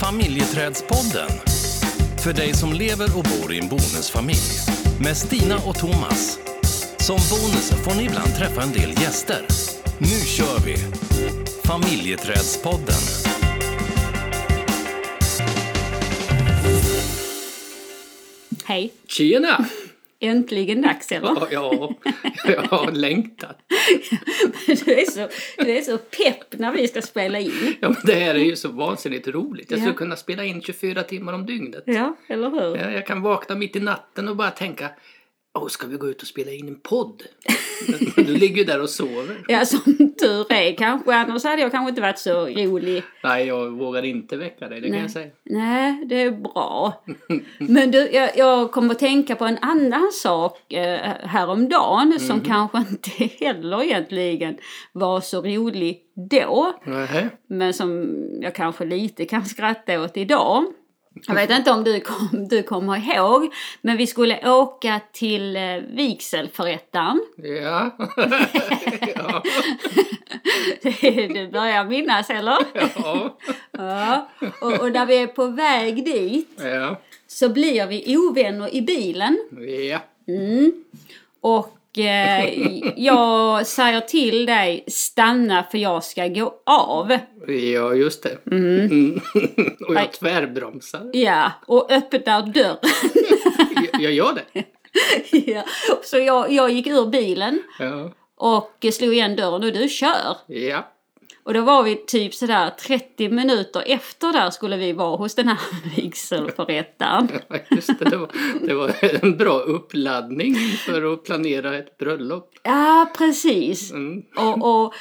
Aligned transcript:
Familjeträdspodden. 0.00 1.30
För 2.24 2.32
dig 2.32 2.54
som 2.54 2.72
lever 2.72 3.18
och 3.18 3.24
bor 3.24 3.52
i 3.52 3.58
en 3.58 3.68
bonusfamilj. 3.68 4.38
Med 5.00 5.16
Stina 5.16 5.56
och 5.66 5.78
Thomas. 5.78 6.38
Som 6.98 7.16
bonus 7.30 7.70
får 7.70 7.94
ni 7.94 8.04
ibland 8.04 8.34
träffa 8.34 8.62
en 8.62 8.72
del 8.72 8.90
gäster. 9.02 9.46
Nu 9.98 10.26
kör 10.26 10.58
vi! 10.66 10.76
Familjeträdspodden. 11.64 13.02
Hej! 18.64 18.92
Tjena! 19.06 19.66
Äntligen 20.20 20.82
dags 20.82 21.12
eller? 21.12 21.28
Ja, 21.28 21.48
ja, 21.50 21.94
jag 22.46 22.62
har 22.62 22.92
längtat. 22.92 23.58
Du 24.66 24.92
är, 24.92 25.10
så, 25.10 25.28
du 25.64 25.70
är 25.70 25.80
så 25.82 25.98
pepp 25.98 26.58
när 26.58 26.72
vi 26.72 26.88
ska 26.88 27.02
spela 27.02 27.38
in. 27.40 27.74
Ja, 27.80 27.88
men 27.88 27.96
det 28.04 28.14
här 28.14 28.34
är 28.34 28.38
ju 28.44 28.56
så 28.56 28.68
vansinnigt 28.68 29.28
roligt. 29.28 29.70
Jag 29.70 29.78
skulle 29.80 29.92
Ja. 29.92 29.96
kunna 29.98 30.16
spela 30.16 30.44
in 30.44 30.62
24 30.62 31.02
timmar 31.02 31.32
om 31.32 31.46
dygnet. 31.46 31.82
Ja, 31.86 32.16
eller 32.28 32.50
hur? 32.50 32.76
Ja, 32.76 32.90
Jag 32.90 33.06
kan 33.06 33.22
vakna 33.22 33.54
mitt 33.54 33.76
i 33.76 33.80
natten 33.80 34.28
och 34.28 34.36
bara 34.36 34.50
tänka 34.50 34.90
Åh, 35.56 35.68
ska 35.68 35.86
vi 35.86 35.96
gå 35.96 36.08
ut 36.08 36.22
och 36.22 36.28
spela 36.28 36.50
in 36.50 36.68
en 36.68 36.80
podd? 36.80 37.22
Du 38.16 38.36
ligger 38.36 38.56
ju 38.56 38.64
där 38.64 38.82
och 38.82 38.90
sover. 38.90 39.44
Ja, 39.48 39.64
som 39.64 40.14
tur 40.20 40.52
är 40.52 40.76
kanske. 40.76 41.14
Annars 41.14 41.44
hade 41.44 41.62
jag 41.62 41.70
kanske 41.70 41.88
inte 41.88 42.00
varit 42.00 42.18
så 42.18 42.46
rolig. 42.46 43.02
Nej, 43.24 43.46
jag 43.46 43.70
vågar 43.70 44.02
inte 44.02 44.36
väcka 44.36 44.68
dig, 44.68 44.80
det 44.80 44.86
kan 44.86 44.92
Nej. 44.92 45.02
jag 45.02 45.10
säga. 45.10 45.30
Nej, 45.44 46.04
det 46.06 46.22
är 46.22 46.30
bra. 46.30 47.04
Men 47.58 47.90
du, 47.90 48.10
jag, 48.12 48.30
jag 48.36 48.72
kommer 48.72 48.90
att 48.94 48.98
tänka 48.98 49.36
på 49.36 49.44
en 49.44 49.58
annan 49.62 50.10
sak 50.12 50.72
eh, 50.72 51.00
häromdagen 51.20 52.20
som 52.20 52.40
kanske 52.40 52.78
inte 52.78 53.10
heller 53.44 53.82
egentligen 53.82 54.56
var 54.92 55.20
så 55.20 55.42
rolig 55.42 56.02
då. 56.30 56.72
Nähä. 56.84 57.28
Men 57.46 57.74
som 57.74 58.16
jag 58.40 58.54
kanske 58.54 58.84
lite 58.84 59.24
kan 59.24 59.44
skratta 59.44 60.02
åt 60.02 60.16
idag. 60.16 60.64
Jag 61.26 61.34
vet 61.34 61.50
inte 61.50 61.70
om 61.70 61.84
du, 61.84 62.00
kom, 62.00 62.48
du 62.48 62.62
kommer 62.62 63.14
ihåg, 63.16 63.54
men 63.80 63.96
vi 63.96 64.06
skulle 64.06 64.50
åka 64.50 65.00
till 65.12 65.56
eh, 65.56 65.62
vigselförrättaren. 65.88 67.20
Ja. 67.36 67.90
ja. 69.14 69.42
Du 70.82 71.48
börjar 71.52 71.84
minnas 71.84 72.30
eller? 72.30 72.56
Ja. 72.74 73.36
Ja. 73.70 74.28
Och, 74.60 74.80
och 74.80 74.92
när 74.92 75.06
vi 75.06 75.16
är 75.16 75.26
på 75.26 75.46
väg 75.46 76.04
dit 76.04 76.48
Ja. 76.58 77.00
så 77.26 77.48
blir 77.48 77.86
vi 77.86 78.16
ovänner 78.16 78.74
i 78.74 78.82
bilen. 78.82 79.38
Ja. 79.90 79.98
Mm. 80.28 80.72
Och 81.40 81.75
eh, 81.98 82.44
jag 82.96 83.66
säger 83.66 84.00
till 84.00 84.46
dig 84.46 84.84
stanna 84.86 85.64
för 85.70 85.78
jag 85.78 86.04
ska 86.04 86.26
gå 86.28 86.54
av. 86.66 87.18
Ja, 87.46 87.94
just 87.94 88.22
det. 88.22 88.50
Mm. 88.50 89.20
och 89.86 89.94
Nej. 89.94 90.02
jag 90.04 90.12
tvärbromsar. 90.12 91.10
Ja, 91.12 91.52
och 91.66 91.92
öppnar 91.92 92.42
dörren. 92.52 92.76
Jag, 93.92 94.02
jag 94.02 94.12
gör 94.12 94.32
det. 94.34 94.64
ja. 95.52 95.64
Så 96.02 96.18
jag, 96.18 96.52
jag 96.52 96.70
gick 96.70 96.86
ur 96.86 97.06
bilen 97.06 97.62
Ja. 97.78 98.10
och 98.36 98.86
slog 98.92 99.14
igen 99.14 99.36
dörren 99.36 99.64
och 99.64 99.72
du 99.72 99.88
kör. 99.88 100.36
Ja. 100.46 100.92
Och 101.46 101.54
då 101.54 101.60
var 101.60 101.82
vi 101.82 101.96
typ 101.96 102.34
sådär 102.34 102.70
30 102.70 103.28
minuter 103.28 103.82
efter 103.86 104.32
där 104.32 104.50
skulle 104.50 104.76
vi 104.76 104.92
vara 104.92 105.16
hos 105.16 105.34
den 105.34 105.48
här 105.48 105.58
vigselförrättaren. 105.96 107.28
Ja, 107.48 107.56
Just 107.70 107.98
det, 107.98 108.10
det 108.10 108.16
var, 108.16 108.30
det 108.66 108.74
var 108.74 108.94
en 109.22 109.36
bra 109.36 109.58
uppladdning 109.58 110.54
för 110.54 111.12
att 111.12 111.24
planera 111.24 111.78
ett 111.78 111.98
bröllop. 111.98 112.54
Ja, 112.62 113.12
precis. 113.18 113.92
Mm. 113.92 114.22
Och, 114.36 114.84
och 114.84 114.94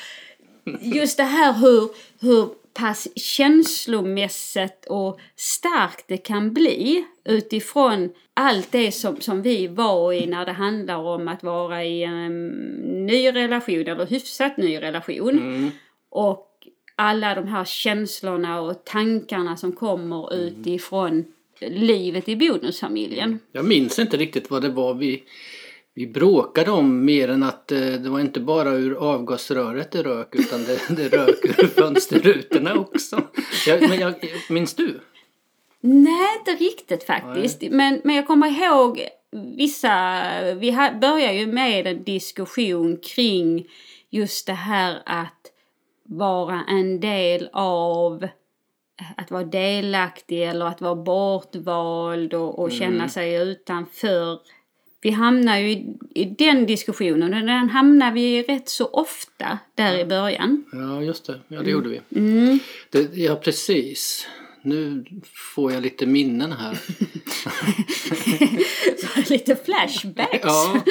just 0.82 1.18
det 1.18 1.24
här 1.24 1.54
hur, 1.54 1.90
hur 2.20 2.50
pass 2.74 3.08
känslomässigt 3.16 4.86
och 4.90 5.20
starkt 5.36 6.06
det 6.08 6.18
kan 6.18 6.54
bli 6.54 7.06
utifrån 7.24 8.10
allt 8.34 8.72
det 8.72 8.92
som, 8.92 9.22
som 9.22 9.42
vi 9.42 9.68
var 9.68 10.14
i 10.14 10.26
när 10.26 10.46
det 10.46 10.52
handlar 10.52 10.98
om 10.98 11.28
att 11.28 11.44
vara 11.44 11.84
i 11.84 12.04
en 12.04 12.48
ny 13.06 13.32
relation 13.32 13.88
eller 13.88 14.06
hyfsat 14.06 14.58
ny 14.58 14.82
relation. 14.82 15.30
Mm. 15.30 15.72
Och 16.16 16.48
alla 16.96 17.36
de 17.36 17.48
här 17.48 17.66
känslorna 17.66 18.62
och 18.62 18.86
tankarna 18.86 19.58
som 19.58 19.72
kommer 19.72 20.34
utifrån 20.34 21.26
livet 21.60 22.30
i 22.30 22.36
bonusfamiljen. 22.36 23.40
Jag 23.52 23.66
minns 23.66 24.00
inte 24.00 24.18
riktigt 24.18 24.52
vad 24.52 24.62
det 24.62 24.70
var 24.70 24.94
vi, 24.94 25.24
vi 25.94 26.08
bråkade 26.08 26.72
om 26.72 27.06
mer 27.06 27.30
än 27.30 27.44
att 27.44 27.72
eh, 27.72 27.80
det 27.80 28.10
var 28.10 28.20
inte 28.20 28.40
bara 28.40 28.70
ur 28.70 28.94
avgasröret 28.94 29.92
det 29.92 30.04
rök 30.04 30.36
utan 30.36 30.64
det, 30.64 30.96
det 30.96 31.18
rök 31.18 31.46
ur 31.60 31.68
fönsterrutorna 31.82 32.80
också. 32.80 33.22
Jag, 33.68 33.90
men 33.90 34.00
jag, 34.00 34.14
minns 34.50 34.74
du? 34.74 35.00
Nej, 35.82 36.38
inte 36.40 36.64
riktigt 36.64 37.04
faktiskt. 37.04 37.62
Men, 37.72 38.02
men 38.04 38.16
jag 38.16 38.28
kommer 38.28 38.48
ihåg 38.48 39.02
vissa... 39.58 40.22
Vi 40.54 40.72
ha, 40.72 40.94
började 41.02 41.34
ju 41.34 41.48
med 41.48 41.88
en 41.88 42.04
diskussion 42.04 42.98
kring 42.98 43.68
just 44.10 44.48
det 44.48 44.54
här 44.54 45.02
att 45.06 45.35
vara 46.06 46.64
en 46.68 47.00
del 47.00 47.50
av 47.54 48.28
att 49.18 49.32
vara 49.32 49.44
delaktig 49.44 50.44
eller 50.44 50.66
att 50.66 50.82
vara 50.82 50.96
bortvald 50.96 52.34
och, 52.34 52.60
och 52.60 52.72
känna 52.72 53.10
sig 53.10 53.36
utanför. 53.36 54.40
Vi 55.02 55.12
hamnar 55.12 55.58
ju 55.58 55.72
i, 55.72 55.98
i 56.16 56.26
den 56.26 56.66
diskussionen 56.66 57.34
och 57.34 57.40
den 57.40 57.70
hamnar 57.70 58.12
vi 58.12 58.42
rätt 58.44 58.70
så 58.70 58.86
ofta 58.86 59.60
där 59.76 60.00
i 60.00 60.06
början. 60.06 60.66
Ja, 60.72 61.02
just 61.02 61.26
det. 61.26 61.40
Ja, 61.48 61.62
det 61.62 61.72
gjorde 61.72 61.90
vi. 61.90 62.02
Mm. 62.16 62.60
Det, 62.90 63.16
ja, 63.18 63.36
precis. 63.36 64.28
Nu 64.66 65.06
får 65.56 65.72
jag 65.72 65.84
lite 65.84 66.06
minnen 66.06 66.52
här. 66.52 66.78
Lite 69.30 69.56
flashbacks. 69.56 70.40
Ja, 70.44 70.82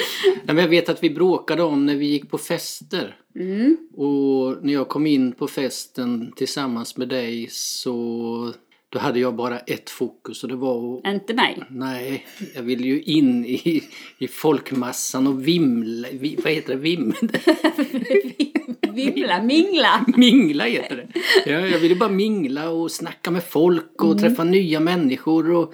men 0.45 0.57
jag 0.57 0.67
vet 0.67 0.89
att 0.89 1.03
vi 1.03 1.09
bråkade 1.09 1.63
om 1.63 1.85
när 1.85 1.95
vi 1.95 2.05
gick 2.05 2.29
på 2.29 2.37
fester. 2.37 3.17
Mm. 3.35 3.77
Och 3.93 4.65
när 4.65 4.73
jag 4.73 4.89
kom 4.89 5.07
in 5.07 5.31
på 5.31 5.47
festen 5.47 6.31
tillsammans 6.35 6.97
med 6.97 7.09
dig 7.09 7.47
så 7.51 8.53
då 8.89 8.99
hade 8.99 9.19
jag 9.19 9.35
bara 9.35 9.59
ett 9.59 9.89
fokus 9.89 10.43
och 10.43 10.49
det 10.49 10.55
var 10.55 10.97
att 10.97 11.13
Inte 11.13 11.33
mig. 11.33 11.63
Nej, 11.69 12.25
jag 12.55 12.63
ville 12.63 12.87
ju 12.87 13.01
in 13.01 13.45
i, 13.45 13.83
i 14.17 14.27
folkmassan 14.27 15.27
och 15.27 15.47
vimla, 15.47 16.07
vi, 16.11 16.39
vad 16.43 16.53
heter 16.53 16.73
det, 16.73 16.79
vim, 16.79 17.13
Vimla, 18.95 19.43
mingla. 19.43 20.05
mingla 20.17 20.63
heter 20.63 20.95
det. 20.95 21.19
Ja, 21.51 21.59
jag 21.67 21.79
ville 21.79 21.95
bara 21.95 22.09
mingla 22.09 22.69
och 22.69 22.91
snacka 22.91 23.31
med 23.31 23.43
folk 23.43 24.03
och 24.03 24.19
träffa 24.19 24.43
nya 24.43 24.79
människor 24.79 25.51
och 25.51 25.73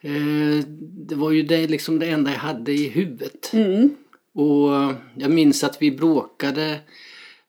eh, 0.00 0.64
det 1.08 1.14
var 1.14 1.30
ju 1.30 1.42
det, 1.42 1.66
liksom 1.66 1.98
det 1.98 2.06
enda 2.06 2.30
jag 2.30 2.38
hade 2.38 2.72
i 2.72 2.88
huvudet. 2.88 3.52
Mm. 3.52 3.94
Och 4.34 4.94
jag 5.14 5.30
minns 5.30 5.64
att 5.64 5.82
vi 5.82 5.90
bråkade 5.90 6.80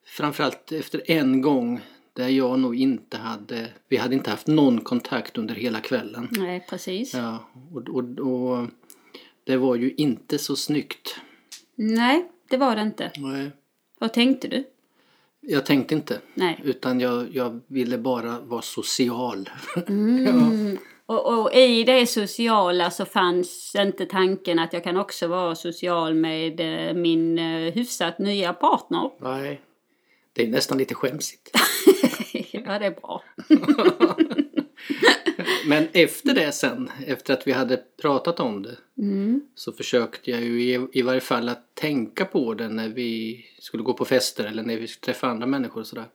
framförallt 0.05 0.71
efter 0.71 1.01
en 1.05 1.41
gång 1.41 1.79
där 2.13 2.27
jag 2.27 2.59
nog 2.59 2.75
inte 2.75 3.17
hade, 3.17 3.67
vi 3.89 3.97
hade 3.97 4.15
inte 4.15 4.29
haft 4.29 4.47
någon 4.47 4.81
kontakt 4.81 5.37
under 5.37 5.55
hela 5.55 5.79
kvällen. 5.79 6.27
Nej, 6.31 6.65
precis. 6.69 7.13
Ja, 7.13 7.49
och, 7.71 7.89
och, 7.89 8.19
och 8.19 8.67
det 9.43 9.57
var 9.57 9.75
ju 9.75 9.93
inte 9.97 10.37
så 10.37 10.55
snyggt. 10.55 11.15
Nej, 11.75 12.31
det 12.49 12.57
var 12.57 12.75
det 12.75 12.81
inte. 12.81 13.11
Nej. 13.17 13.51
Vad 13.99 14.13
tänkte 14.13 14.47
du? 14.47 14.63
Jag 15.41 15.65
tänkte 15.65 15.95
inte, 15.95 16.19
Nej. 16.33 16.59
utan 16.63 16.99
jag, 16.99 17.27
jag 17.35 17.61
ville 17.67 17.97
bara 17.97 18.39
vara 18.39 18.61
social. 18.61 19.49
Mm. 19.87 20.77
Och, 21.05 21.39
och 21.39 21.53
i 21.53 21.83
det 21.83 22.07
sociala 22.07 22.91
så 22.91 23.05
fanns 23.05 23.75
inte 23.77 24.05
tanken 24.05 24.59
att 24.59 24.73
jag 24.73 24.83
kan 24.83 24.97
också 24.97 25.27
vara 25.27 25.55
social 25.55 26.13
med 26.13 26.59
eh, 26.59 26.93
min 26.93 27.39
eh, 27.39 27.73
hyfsat 27.73 28.19
nya 28.19 28.53
partner. 28.53 29.09
Nej, 29.21 29.61
det 30.33 30.43
är 30.43 30.47
nästan 30.47 30.77
lite 30.77 30.95
skämsigt. 30.95 31.49
ja, 32.51 32.79
det 32.79 32.85
är 32.85 33.01
bra. 33.01 33.23
Men 35.65 35.87
efter 35.93 36.33
det 36.33 36.51
sen, 36.51 36.89
efter 37.07 37.33
att 37.33 37.47
vi 37.47 37.51
hade 37.51 37.77
pratat 38.01 38.39
om 38.39 38.61
det, 38.63 38.77
Mm. 38.97 39.41
så 39.55 39.71
försökte 39.71 40.31
jag 40.31 40.41
ju 40.41 40.61
i, 40.63 40.87
i 40.93 41.01
varje 41.01 41.19
fall 41.21 41.49
att 41.49 41.75
tänka 41.75 42.25
på 42.25 42.53
det 42.53 42.67
när 42.69 42.89
vi 42.89 43.45
skulle 43.59 43.83
gå 43.83 43.93
på 43.93 44.05
fester 44.05 44.45
eller 44.45 44.63
när 44.63 44.77
vi 44.77 44.87
skulle 44.87 45.13
träffa 45.13 45.27
andra 45.27 45.45
människor 45.45 45.81
och 45.81 45.87
sådär. 45.87 46.05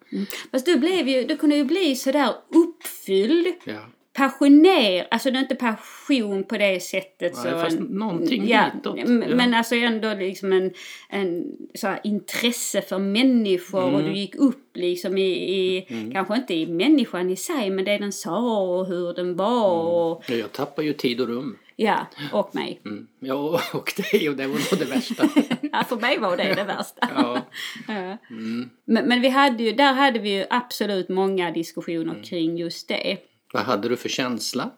Fast 0.50 0.66
du, 0.66 0.76
blev 0.78 1.08
ju, 1.08 1.24
du 1.24 1.36
kunde 1.36 1.56
ju 1.56 1.64
bli 1.64 1.96
sådär 1.96 2.32
uppfylld, 2.48 3.46
Ja. 3.64 3.86
Passionerad, 4.16 5.06
alltså 5.10 5.30
det 5.30 5.38
är 5.38 5.40
inte 5.40 5.54
passion 5.54 6.44
på 6.44 6.58
det 6.58 6.82
sättet. 6.82 7.32
Nej, 7.34 7.42
så 7.44 7.50
fast 7.50 7.76
en- 7.78 7.84
någonting 7.84 8.48
ja, 8.48 8.70
ditåt. 8.74 8.96
Ja. 8.98 9.06
Men 9.08 9.54
alltså 9.54 9.74
ändå 9.74 10.14
liksom 10.14 10.52
en, 10.52 10.70
en 11.08 11.44
så 11.74 11.86
här 11.86 12.00
intresse 12.04 12.82
för 12.82 12.98
människor 12.98 13.82
och 13.82 14.00
Mm. 14.00 14.04
du 14.12 14.18
gick 14.18 14.34
upp 14.34 14.70
liksom 14.76 15.18
i, 15.18 15.30
i 15.32 15.86
kanske 16.12 16.36
inte 16.36 16.54
i 16.54 16.66
människan 16.66 17.30
i 17.30 17.36
sig 17.36 17.70
men 17.70 17.84
det 17.84 17.98
den 17.98 18.12
sa 18.12 18.60
och 18.60 18.86
hur 18.86 19.14
den 19.14 19.36
var 19.36 19.72
och 19.82 20.22
Ja, 20.28 20.34
Jag 20.34 20.52
tappar 20.52 20.82
ju 20.82 20.92
tid 20.92 21.20
och 21.20 21.28
rum. 21.28 21.56
ja, 21.76 22.06
och 22.32 22.54
mig. 22.54 22.80
Mm. 22.84 23.06
Ja, 23.20 23.60
och 23.72 23.92
det, 24.12 24.28
och 24.28 24.36
det 24.36 24.46
var 24.46 24.54
nog 24.70 24.78
det 24.78 24.84
värsta. 24.94 25.28
Ja, 25.72 25.84
för 25.84 25.96
mig 25.96 26.18
var 26.18 26.36
det 26.36 26.54
det 26.54 26.64
värsta. 26.64 27.08
Ja. 27.16 27.46
Ja. 27.88 28.18
Mm. 28.30 28.70
Men, 28.84 29.08
men 29.08 29.20
vi 29.20 29.28
hade 29.28 29.62
ju, 29.62 29.72
där 29.72 29.92
hade 29.92 30.18
vi 30.18 30.30
ju 30.38 30.44
absolut 30.50 31.08
många 31.08 31.50
diskussioner 31.50 32.22
kring 32.24 32.56
just 32.56 32.88
det. 32.88 33.16
Vad 33.56 33.64
hade 33.64 33.88
du 33.88 33.96
för 33.96 34.08
känsla? 34.08 34.70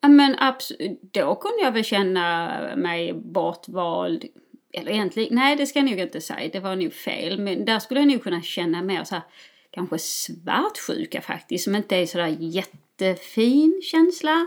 Ja, 0.00 0.08
men 0.08 0.36
abs- 0.36 0.96
då 1.12 1.34
kunde 1.34 1.62
jag 1.62 1.72
väl 1.72 1.84
känna 1.84 2.50
mig 2.76 3.12
bortvald. 3.12 4.24
Eller 4.72 4.92
egentligen, 4.92 5.34
nej 5.34 5.56
det 5.56 5.66
ska 5.66 5.78
jag 5.78 5.90
nog 5.90 5.98
inte 5.98 6.20
säga, 6.20 6.50
det 6.52 6.60
var 6.60 6.76
nog 6.76 6.92
fel. 6.92 7.40
Men 7.40 7.64
där 7.64 7.78
skulle 7.78 8.00
jag 8.00 8.08
nog 8.08 8.22
kunna 8.22 8.42
känna 8.42 8.82
mer 8.82 9.04
så 9.04 9.14
här, 9.14 9.24
kanske 9.70 9.98
svartsjuka 9.98 11.20
faktiskt, 11.20 11.64
som 11.64 11.76
inte 11.76 11.96
är 11.96 12.06
sådär 12.06 12.36
jättefin 13.04 13.80
känsla. 13.84 14.46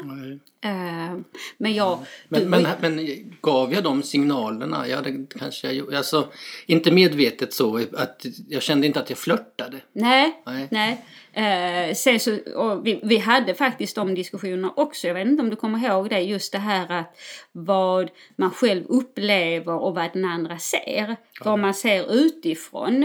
Eh, 0.61 1.17
men 1.57 1.73
jag... 1.75 1.99
Men, 2.29 2.41
du- 2.41 2.47
men, 2.49 2.67
men 2.81 3.07
gav 3.41 3.73
jag 3.73 3.83
de 3.83 4.03
signalerna? 4.03 4.87
Ja, 4.87 5.01
det 5.01 5.25
kanske 5.39 5.71
jag. 5.71 5.95
Alltså, 5.95 6.27
inte 6.65 6.91
medvetet 6.91 7.53
så 7.53 7.77
att 7.77 8.25
jag 8.49 8.61
kände 8.61 8.87
inte 8.87 8.99
att 8.99 9.09
jag 9.09 9.19
flörtade. 9.19 9.79
Nej, 9.93 10.41
Nej. 10.45 10.67
nej. 10.71 11.01
Eh, 11.33 11.93
sen 11.95 12.19
så, 12.19 12.37
och 12.55 12.87
vi, 12.87 12.99
vi 13.03 13.17
hade 13.17 13.53
faktiskt 13.53 13.95
de 13.95 14.15
diskussionerna 14.15 14.73
också. 14.75 15.07
Jag 15.07 15.13
vet 15.13 15.27
inte 15.27 15.43
om 15.43 15.49
du 15.49 15.55
kommer 15.55 15.87
ihåg 15.87 16.09
det. 16.09 16.19
Just 16.21 16.51
det 16.51 16.57
här 16.57 16.91
att 16.99 17.17
vad 17.51 18.09
man 18.35 18.51
själv 18.51 18.85
upplever 18.87 19.73
och 19.73 19.95
vad 19.95 20.13
den 20.13 20.25
andra 20.25 20.57
ser. 20.57 21.15
Vad 21.43 21.59
man 21.59 21.73
ser 21.73 22.13
utifrån. 22.13 23.03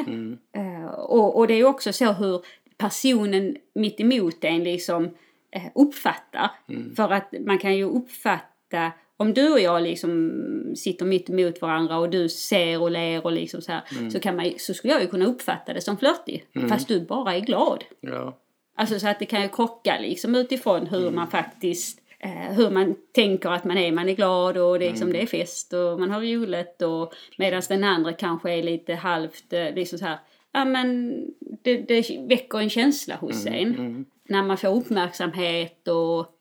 Eh, 0.56 0.90
och, 0.94 1.36
och 1.36 1.46
det 1.46 1.54
är 1.54 1.64
också 1.64 1.92
så 1.92 2.12
hur 2.12 2.44
personen 2.78 3.56
mitt 3.74 4.00
emot 4.00 4.44
en 4.44 4.64
liksom 4.64 5.10
eh, 5.50 5.62
uppfattar. 5.74 6.50
För 6.96 7.12
att 7.12 7.34
man 7.46 7.58
kan 7.58 7.76
ju 7.76 7.84
uppfatta 7.84 8.92
om 9.16 9.34
du 9.34 9.52
och 9.52 9.60
jag 9.60 9.82
liksom 9.82 10.32
sitter 10.76 11.04
mitt 11.06 11.30
emot 11.30 11.62
varandra 11.62 11.98
och 11.98 12.10
du 12.10 12.28
ser 12.28 12.82
och 12.82 12.90
ler 12.90 13.24
och 13.24 13.32
liksom 13.32 13.62
så 13.62 13.72
här. 13.72 14.10
Så, 14.10 14.20
kan 14.20 14.36
man, 14.36 14.52
så 14.58 14.74
skulle 14.74 14.92
jag 14.92 15.02
ju 15.02 15.08
kunna 15.08 15.24
uppfatta 15.26 15.72
det 15.72 15.80
som 15.80 15.96
flörtig. 15.96 16.44
Fast 16.68 16.88
du 16.88 17.00
bara 17.00 17.34
är 17.36 17.40
glad. 17.40 17.84
Ja. 18.00 18.38
Alltså 18.76 19.00
så 19.00 19.08
att 19.08 19.18
det 19.18 19.26
kan 19.26 19.42
ju 19.42 19.48
krocka 19.48 19.98
liksom 20.00 20.34
utifrån 20.34 20.86
hur 20.86 21.10
man 21.10 21.30
faktiskt 21.30 22.00
eh, 22.18 22.30
hur 22.56 22.70
man 22.70 22.94
tänker 23.12 23.50
att 23.50 23.64
man 23.64 23.78
är. 23.78 23.92
Man 23.92 24.08
är 24.08 24.14
glad 24.14 24.56
och 24.56 24.78
det 24.78 24.84
är, 24.84 24.90
liksom, 24.90 25.12
det 25.12 25.22
är 25.22 25.26
fest 25.26 25.72
och 25.72 26.00
man 26.00 26.10
har 26.10 26.20
roligt 26.20 26.82
och 26.82 27.14
medan 27.38 27.62
den 27.68 27.84
andra 27.84 28.12
kanske 28.12 28.52
är 28.52 28.62
lite 28.62 28.94
halvt 28.94 29.52
eh, 29.52 29.74
liksom 29.74 29.98
så 29.98 30.04
här. 30.04 30.18
Ja 30.52 30.64
men 30.64 31.24
det, 31.62 31.76
det 31.76 32.26
väcker 32.28 32.58
en 32.58 32.70
känsla 32.70 33.16
hos 33.16 33.46
en. 33.46 34.06
När 34.24 34.42
man 34.42 34.56
får 34.56 34.76
uppmärksamhet 34.76 35.88
och 35.88 36.38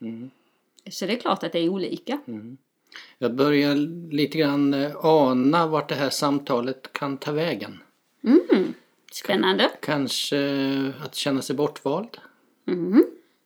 så 0.90 1.06
det 1.06 1.14
är 1.14 1.20
klart 1.20 1.44
att 1.44 1.52
det 1.52 1.60
är 1.60 1.70
olika. 1.70 2.20
Jag 3.18 3.36
börjar 3.36 3.76
lite 4.12 4.38
grann 4.38 4.74
eh, 4.74 5.06
ana 5.06 5.68
vart 5.68 5.90
det 5.90 5.96
här 5.96 6.10
samtalet 6.10 6.94
kan 6.94 7.18
ta 7.18 7.32
vägen. 7.32 7.80
Spännande. 9.12 9.70
Kanske 9.82 10.38
eh, 10.38 11.04
att 11.04 11.16
känna 11.16 11.42
sig 11.42 11.56
bortvald. 11.56 12.18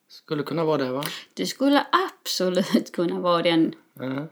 Skulle 0.08 0.42
kunna 0.42 0.64
vara 0.64 0.78
det 0.84 0.90
va? 0.90 1.04
Det 1.34 1.46
skulle 1.46 1.86
absolut 1.90 2.92
kunna 2.92 3.20
vara 3.20 3.42
den 3.42 3.74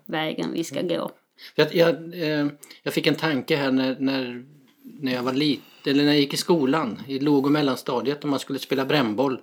vägen 0.05 0.53
vi 0.53 0.65
ska 0.65 0.83
gå. 0.83 1.11
Jag, 1.55 1.75
jag, 1.75 1.95
eh, 2.15 2.47
jag 2.83 2.95
fick 2.95 3.07
en 3.07 3.15
tanke 3.15 3.57
här 3.57 3.73
när, 3.73 3.97
när, 3.99 4.45
när 4.83 5.13
jag 5.13 5.23
var 5.23 5.33
liten, 5.33 5.65
eller 5.87 6.05
när 6.05 6.13
jag 6.13 6.21
gick 6.21 6.35
i 6.35 6.37
skolan, 6.37 7.03
i 7.09 7.19
låg 7.19 7.47
och 7.47 7.53
mellanstadiet, 7.53 8.25
om 8.25 8.31
man 8.31 8.39
skulle 8.39 8.59
spela 8.59 8.85
brännboll. 8.85 9.41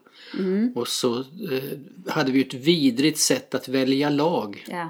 Och 0.75 0.87
så 0.87 1.19
eh, 1.19 1.23
hade 2.07 2.31
vi 2.31 2.41
ett 2.41 2.53
vidrigt 2.53 3.19
sätt 3.19 3.55
att 3.55 3.67
välja 3.67 4.09
lag. 4.09 4.65
Ja. 4.67 4.89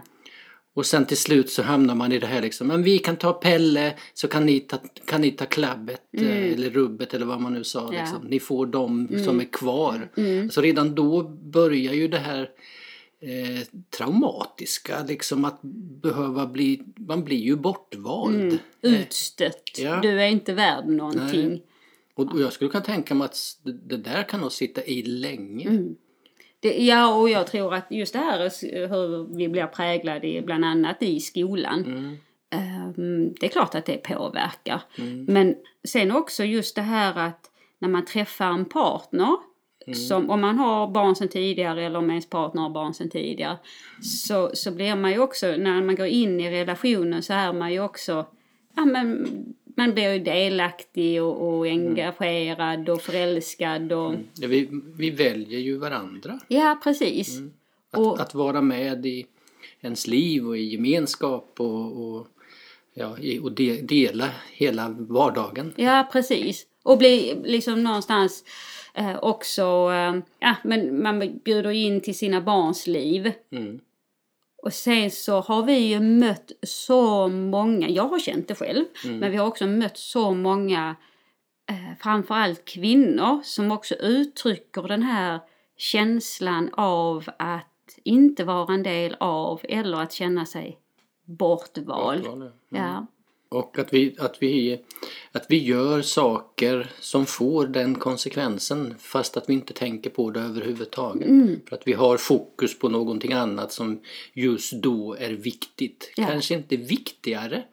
Och 0.74 0.86
sen 0.86 1.06
till 1.06 1.18
slut 1.18 1.50
så 1.50 1.64
hamnar 1.64 1.96
man 1.96 2.12
i 2.12 2.20
det 2.20 2.28
här 2.28 2.42
liksom, 2.42 2.68
men 2.68 2.84
vi 2.84 3.00
kan 3.00 3.16
ta 3.16 3.34
Pelle 3.34 3.94
så 4.14 4.28
kan 4.28 4.46
ni 4.46 4.60
ta, 4.60 4.78
kan 5.06 5.22
ni 5.22 5.32
ta 5.32 5.46
klabbet 5.46 6.02
eh, 6.18 6.54
eller 6.54 6.70
rubbet 6.70 7.14
eller 7.14 7.26
vad 7.26 7.42
man 7.42 7.54
nu 7.54 7.64
sa. 7.64 7.80
Mm. 7.80 7.94
Mm. 7.94 8.02
Liksom. 8.02 8.28
Ni 8.28 8.40
får 8.40 8.66
dem 8.66 9.08
som 9.26 9.40
är 9.40 9.52
kvar. 9.52 10.10
Så 10.52 10.62
redan 10.62 10.96
då 10.96 11.24
börjar 11.30 11.94
ju 11.94 12.08
det 12.08 12.18
här 12.18 12.50
eh, 13.20 13.68
traumatiska 13.90 15.04
liksom 15.04 15.46
att 15.46 15.60
behöva 16.02 16.48
bli, 16.48 16.82
man 16.96 17.24
blir 17.24 17.38
ju 17.38 17.56
bortvald. 17.56 18.60
Utstött. 18.82 19.72
Ja. 19.78 20.00
Du 20.02 20.22
är 20.22 20.28
inte 20.28 20.54
värd 20.54 20.88
någonting. 20.88 21.50
Nej. 21.50 21.64
Och, 22.14 22.34
och 22.34 22.42
jag 22.42 22.54
skulle 22.54 22.70
kunna 22.70 22.84
tänka 22.84 23.16
mig 23.16 23.26
att 23.26 23.38
det, 23.64 23.98
där 23.98 24.24
kan 24.24 24.42
nog 24.42 24.52
sitta 24.52 24.84
i 24.84 25.04
länge. 25.04 25.68
Mm. 25.70 25.96
Det, 26.60 26.86
ja, 26.86 27.16
och 27.16 27.30
jag 27.30 27.48
tror 27.48 27.74
att 27.74 27.88
just 27.90 28.14
det 28.14 28.20
här 28.20 28.40
är 28.40 28.88
hur 28.88 29.36
vi 29.38 29.50
blir 29.50 29.66
präglade 29.66 30.42
bland 30.46 30.66
annat 30.66 31.04
i 31.04 31.20
skolan. 31.20 32.18
Ehm, 32.50 33.34
det 33.40 33.46
är 33.46 33.50
klart 33.50 33.76
att 33.76 33.86
det 33.86 33.98
påverkar. 33.98 34.82
Men 35.28 35.56
sen 35.88 36.12
också 36.12 36.44
just 36.44 36.76
det 36.76 36.82
här 36.82 37.28
att 37.28 37.52
när 37.80 37.90
man 37.90 38.06
träffar 38.06 38.52
en 38.52 38.66
partner 38.66 39.38
som, 39.94 40.30
om 40.30 40.42
man 40.42 40.58
har 40.58 40.88
barn 40.88 41.16
sedan 41.16 41.28
tidigare 41.28 41.86
eller 41.86 42.00
om 42.00 42.10
ens 42.10 42.30
partner 42.30 42.62
har 42.62 42.70
barn 42.70 42.94
sedan 42.94 43.10
tidigare 43.10 43.58
så, 44.02 44.52
så 44.54 44.72
blir 44.72 44.96
man 44.96 45.12
ju 45.12 45.20
också, 45.20 45.48
när 45.48 45.82
man 45.82 45.96
går 45.96 46.08
in 46.08 46.40
i 46.40 46.52
relationen 46.52 47.24
så 47.24 47.34
är 47.34 47.54
man 47.54 47.74
ju 47.74 47.80
också 47.80 48.26
ja, 48.76 48.86
men, 48.86 49.28
man 49.78 49.94
blir 49.94 50.14
ju 50.14 50.20
delaktig 50.20 51.24
och, 51.24 51.48
och 51.58 51.68
engagerad 51.68 52.90
och 52.90 53.02
förälskad 53.02 53.92
och 53.92 54.14
Ja, 54.34 54.48
vi, 54.48 54.70
vi 54.98 55.10
väljer 55.10 55.60
ju 55.60 55.78
varandra. 55.78 56.40
Ja, 56.48 56.80
precis. 56.84 57.40
Att, 57.92 58.00
Och- 58.00 58.20
att 58.22 58.34
vara 58.36 58.62
med 58.62 59.06
i 59.06 59.26
ens 59.82 60.08
liv 60.08 60.48
och 60.48 60.58
i 60.58 60.62
gemenskap 60.64 61.54
och, 61.58 62.06
och, 62.16 62.28
ja, 62.94 63.18
och 63.42 63.52
de, 63.52 63.82
dela 63.82 64.30
hela 64.52 64.90
vardagen. 64.90 65.74
Ja, 65.76 66.10
precis. 66.12 66.66
Och 66.84 66.98
bli 66.98 67.36
liksom 67.44 67.84
någonstans 67.84 68.44
eh, 69.00 69.18
också, 69.22 69.62
eh, 69.92 70.16
ja 70.40 70.56
men 70.64 71.04
man 71.04 71.40
bjuder 71.46 71.72
in 71.72 72.02
till 72.02 72.18
sina 72.18 72.42
barns 72.42 72.88
liv. 72.88 73.34
Mm. 73.52 73.80
Och 74.64 74.74
sen 74.74 75.12
så 75.12 75.42
har 75.42 75.64
vi 75.64 75.78
ju 75.78 76.00
mött 76.00 76.52
så 76.62 77.28
många, 77.28 77.90
jag 77.90 78.08
har 78.08 78.20
känt 78.20 78.48
det 78.48 78.56
själv, 78.56 78.86
men 79.06 79.32
vi 79.32 79.38
har 79.38 79.48
också 79.48 79.68
mött 79.68 79.98
så 79.98 80.34
många, 80.34 80.96
eh, 81.70 81.98
framförallt 82.00 82.66
kvinnor, 82.66 83.40
som 83.44 83.72
också 83.72 83.96
uttrycker 83.96 84.82
den 84.82 85.04
här 85.04 85.40
känslan 85.78 86.70
av 86.74 87.30
att 87.40 87.66
inte 88.04 88.44
vara 88.44 88.74
en 88.74 88.84
del 88.84 89.16
av 89.20 89.62
eller 89.64 89.98
att 90.02 90.14
känna 90.14 90.46
sig 90.46 90.78
bortvald. 91.26 92.24
Bortvald, 92.24 92.52
Ja. 92.70 93.06
Och 93.50 93.80
att 93.80 93.94
vi, 93.94 94.16
att, 94.20 94.38
vi, 94.40 94.82
att 95.32 95.46
vi 95.50 95.64
gör 95.64 96.02
saker 96.02 96.92
som 97.00 97.26
får 97.26 97.68
den 97.68 97.96
konsekvensen 97.96 98.96
fast 99.00 99.38
att 99.38 99.50
vi 99.50 99.54
inte 99.54 99.74
tänker 99.74 100.10
på 100.10 100.32
det 100.32 100.40
överhuvudtaget. 100.40 101.28
Mm. 101.28 101.60
För 101.70 101.76
att 101.76 101.88
vi 101.88 101.94
har 101.94 102.18
fokus 102.18 102.80
på 102.80 102.90
någonting 102.90 103.34
annat 103.34 103.72
som 103.72 104.02
just 104.34 104.74
då 104.74 105.16
är 105.20 105.30
viktigt. 105.30 106.12
Ja. 106.16 106.26
Kanske 106.28 106.54
inte 106.54 106.78
viktigare, 106.78 107.64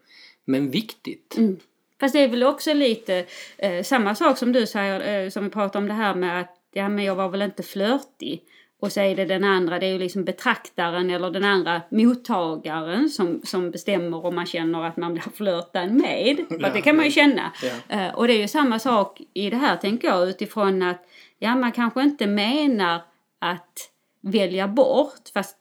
men 0.45 0.71
viktigt. 0.71 1.37
Mm. 1.37 1.56
Fast 2.00 2.12
det 2.12 2.21
är 2.21 2.28
väl 2.28 2.42
också 2.42 2.75
lite 2.75 3.26
eh, 3.59 3.83
samma 3.83 4.14
sak 4.14 4.38
som 4.38 4.52
du 4.52 4.66
säger, 4.66 5.25
eh, 5.25 5.30
som 5.30 5.45
vi 5.45 5.50
pratade 5.50 5.78
om 5.78 5.88
det 5.88 5.95
här 5.95 6.14
med 6.14 6.40
att 6.40 6.56
ja, 6.73 6.88
men 6.88 7.04
jag 7.04 7.14
var 7.14 7.28
väl 7.28 7.42
inte 7.42 7.62
flörtig. 7.62 8.42
Och 8.80 8.92
så 8.92 9.00
är 9.00 9.16
det 9.16 9.25
den 9.25 9.45
andra, 9.45 9.78
det 9.78 9.87
är 9.87 9.92
ju 9.92 9.99
liksom 9.99 10.25
betraktaren 10.25 11.11
eller 11.11 11.30
den 11.30 11.45
andra 11.45 11.83
mottagaren 11.90 13.09
som, 13.09 13.40
som 13.45 13.71
bestämmer 13.71 14.26
om 14.26 14.35
man 14.35 14.47
känner 14.47 14.85
att 14.85 14.97
man 14.97 15.12
blir 15.12 15.23
flörtad 15.35 15.92
med. 15.92 16.37
För 16.49 16.61
Ja, 16.61 16.71
det 16.75 16.80
kan 16.80 16.97
man 16.97 17.04
ju 17.04 17.11
känna. 17.11 17.52
Ja. 17.62 17.97
Eh, 17.97 18.14
och 18.14 18.26
det 18.26 18.33
är 18.33 18.38
ju 18.38 18.49
samma 18.49 18.78
sak 18.78 19.21
i 19.35 19.50
det 19.50 19.56
här 19.56 19.76
tänker 19.76 20.09
jag 20.09 20.28
utifrån 20.28 20.83
att 20.83 21.06
ja, 21.38 21.56
man 21.56 21.73
kanske 21.73 22.02
inte 22.02 22.26
menar 22.26 23.00
att 23.38 23.90
välja 24.21 24.68
bort. 24.68 25.28
Fast 25.35 25.56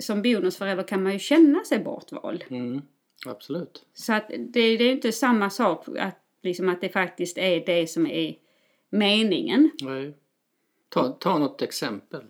som 0.00 0.22
bonusförälder 0.22 0.82
kan 0.82 1.02
man 1.02 1.12
ju 1.12 1.18
känna 1.18 1.64
sig 1.64 1.78
bortvald. 1.78 2.44
Mm, 2.50 2.82
absolut. 3.26 3.84
Så 3.94 4.12
att 4.12 4.28
det, 4.28 4.76
det 4.76 4.84
är 4.84 4.92
inte 4.92 5.12
samma 5.12 5.50
sak 5.50 5.88
att, 5.98 6.18
liksom 6.42 6.68
att 6.68 6.80
det 6.80 6.88
faktiskt 6.88 7.38
är 7.38 7.66
det 7.66 7.86
som 7.86 8.06
är 8.06 8.34
meningen. 8.90 9.70
Nej. 9.82 10.14
Ta, 10.88 11.08
ta 11.08 11.38
något 11.38 11.62
exempel. 11.62 12.22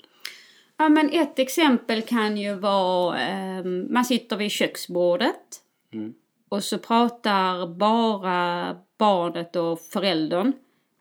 Ja, 0.81 0.89
men 0.89 1.11
ett 1.13 1.39
exempel 1.39 2.03
kan 2.03 2.37
ju 2.37 2.55
vara, 2.55 3.19
ehm, 3.19 3.93
man 3.93 4.05
sitter 4.05 4.37
vid 4.37 4.51
köksbordet 4.51 5.61
Mm. 5.93 6.15
och 6.49 6.65
så 6.65 6.79
pratar 6.79 7.67
bara 7.67 8.77
barnet 8.99 9.57
och 9.57 9.81
föräldern 9.81 10.53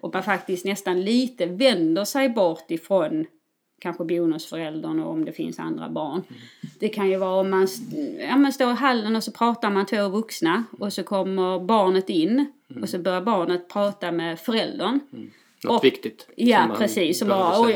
och 0.02 0.14
man 0.14 0.24
faktiskt 0.24 0.66
nästan 0.66 1.02
lite 1.02 1.46
vänder 1.46 2.06
sig 2.06 2.30
bort 2.30 2.72
ifrån 2.72 3.26
kanske 3.82 4.04
bonusföräldern 4.06 5.00
och 5.00 5.12
om 5.12 5.26
det 5.26 5.32
finns 5.32 5.60
andra 5.60 5.90
barn. 5.90 6.24
Det 6.80 6.90
kan 6.90 7.10
ju 7.10 7.18
vara 7.18 7.40
om 7.40 7.50
man, 7.50 7.68
ja, 8.30 8.38
man 8.38 8.54
står 8.54 8.72
i 8.72 8.76
hallen 8.76 9.16
och 9.16 9.24
så 9.24 9.32
pratar 9.32 9.70
man 9.70 9.86
två 9.86 10.10
vuxna 10.10 10.64
och 10.80 10.94
så 10.94 11.04
kommer 11.04 11.60
barnet 11.60 12.10
in 12.10 12.46
och 12.82 12.90
så 12.90 13.00
börjar 13.00 13.22
barnet 13.22 13.70
prata 13.70 14.12
med 14.12 14.40
föräldern. 14.40 15.00
Något 15.64 15.78
Och- 15.78 15.86
viktigt. 15.86 16.28
Ja, 16.36 16.76
precis. 16.78 17.20
Som 17.20 17.32